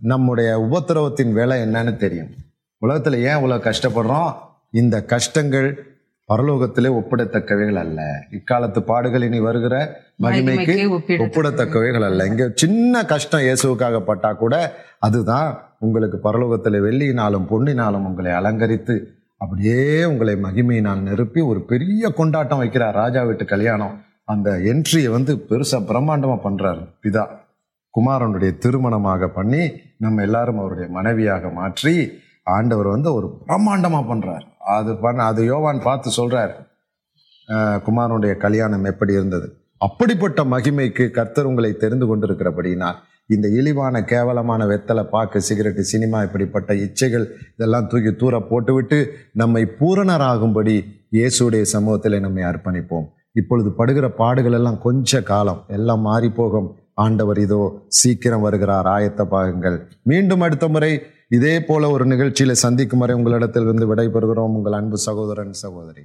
நம்முடைய 0.00 0.50
உபத்திரவத்தின் 0.70 1.32
வேலை 1.32 1.60
என்னன்னு 1.60 1.96
தெரியும். 1.96 2.30
உலகத்துல 2.86 3.16
ஏன் 3.28 3.34
இவ்வளவு 3.34 3.64
கஷ்டப்படுறோம்? 3.64 4.34
இந்த 4.70 5.04
கஷ்டங்கள் 5.04 5.97
பரலோகத்திலே 6.30 6.90
ஒப்பிடத்தக்கவைகள் 6.98 7.78
அல்ல 7.82 8.00
இக்காலத்து 8.38 8.80
பாடுகள் 8.90 9.24
இனி 9.28 9.38
வருகிற 9.46 9.74
மகிமைக்கு 10.24 10.74
மகிமைக்கு 10.74 10.86
ஒப்பிடத்தக்கவை. 10.96 11.20
ஒப்பிடத்தக்கவைகள் 11.24 12.06
அல்ல 12.08 12.26
இங்க 12.30 12.46
சின்ன 12.62 13.04
கஷ்டம் 13.12 13.44
இயேசுவுக்காக 13.46 14.00
பட்டா 14.08 14.32
கூட 14.42 14.54
அதுதான் 15.06 15.48
உங்களுக்கு 15.86 16.18
பரலோகத்தில் 16.26 16.84
வெள்ளியினாலும் 16.86 17.48
பொன்னினாலும் 17.52 18.06
உங்களை 18.10 18.32
அலங்கரித்து 18.40 18.96
அப்படியே 19.42 19.80
உங்களை 20.10 20.34
மகிமையினால் 20.44 21.06
நிரப்பி 21.08 21.40
ஒரு 21.50 21.60
பெரிய 21.72 22.10
கொண்டாட்டம் 22.20 22.62
வைக்கிறார் 22.62 22.98
ராஜா 23.02 23.20
வீட்டு 23.28 23.44
கல்யாணம். 23.54 23.96
அந்த 24.32 24.48
என்ட்ரியை 24.70 25.10
வந்து 25.16 25.32
பெருசா 25.50 25.78
பிரம்மாண்டமா 25.90 26.38
பண்றாரு 26.46 26.82
பிதா. 27.04 27.24
குமாரனுடைய 27.94 28.52
திருமணமாக 28.64 29.28
பண்ணி 29.36 29.62
நம்ம 30.04 30.22
எல்லாரும் 30.28 30.58
அவருடைய 30.62 30.88
மனைவியாக 30.96 31.50
மாற்றி 31.60 31.94
ஆண்டவர் 32.56 32.88
வந்து 32.94 33.08
ஒரு 33.18 33.26
பிரம்மாண்டமா 33.46 34.00
பண்றார். 34.10 34.44
அது 34.76 34.92
பண்ண 35.02 35.26
அது 35.30 35.42
யோவான் 35.50 35.86
பார்த்து 35.86 36.10
சொல்கிறார் 36.18 36.54
குமாரனுடைய 37.86 38.32
கல்யாணம் 38.44 38.88
எப்படி 38.90 39.12
இருந்தது? 39.18 39.46
அப்படிப்பட்ட 39.86 40.40
மகிமைக்கு 40.52 41.04
கர்த்தர் 41.18 41.48
உங்களை 41.50 41.70
தெரிந்து 41.82 42.06
கொண்டிருக்கிறபடினால் 42.08 42.98
இந்த 43.34 43.46
இழிவான 43.58 44.00
கேவலமான 44.10 44.60
வெத்தலை 44.70 45.04
பாக்கு 45.12 45.38
சிகரெட்டு 45.48 45.82
சினிமா 45.92 46.18
இப்படிப்பட்ட 46.26 46.74
இச்சைகள் 46.84 47.26
இதெல்லாம் 47.54 47.88
தூக்கி 47.90 48.12
தூர 48.22 48.34
போட்டுவிட்டு 48.50 48.98
நம்மை 49.42 49.62
பூரணராகும்படி 49.80 50.76
இயேசுடைய 51.16 51.64
சமூகத்தில் 51.74 52.24
நம்மை 52.24 52.42
அர்ப்பணிப்போம். 52.50 53.06
இப்பொழுது 53.40 53.70
படுகிற 53.78 54.06
பாடுகள் 54.20 54.56
எல்லாம் 54.58 54.80
கொஞ்ச 54.86 55.20
காலம் 55.30 55.60
எல்லாம் 55.76 56.02
மாறி 56.08 56.30
போகும் 56.38 56.68
ஆண்டவர் 57.04 57.38
இதோ 57.44 57.60
சீக்கிரம் 57.98 58.44
வருகிறார். 58.46 58.88
ஆயத்த 58.96 59.22
பாகங்கள். 59.34 59.76
மீண்டும் 60.10 60.44
அடுத்த 60.46 60.68
முறை 60.74 60.92
இதே 61.28 61.64
போல 61.64 61.90
ஒரு 61.90 62.06
நிகழ்ச்சியில் 62.06 62.54
சந்திக்கும் 62.54 62.98
வரை 62.98 63.16
உங்களிடத்தில் 63.16 63.62
இருந்து 63.62 63.94
விடைபெறுகிறோம். 63.94 64.54
உங்கள் 64.56 64.72
அன்பு 64.72 64.98
சகோதரன் 64.98 65.52
சகோதரி. 65.52 66.04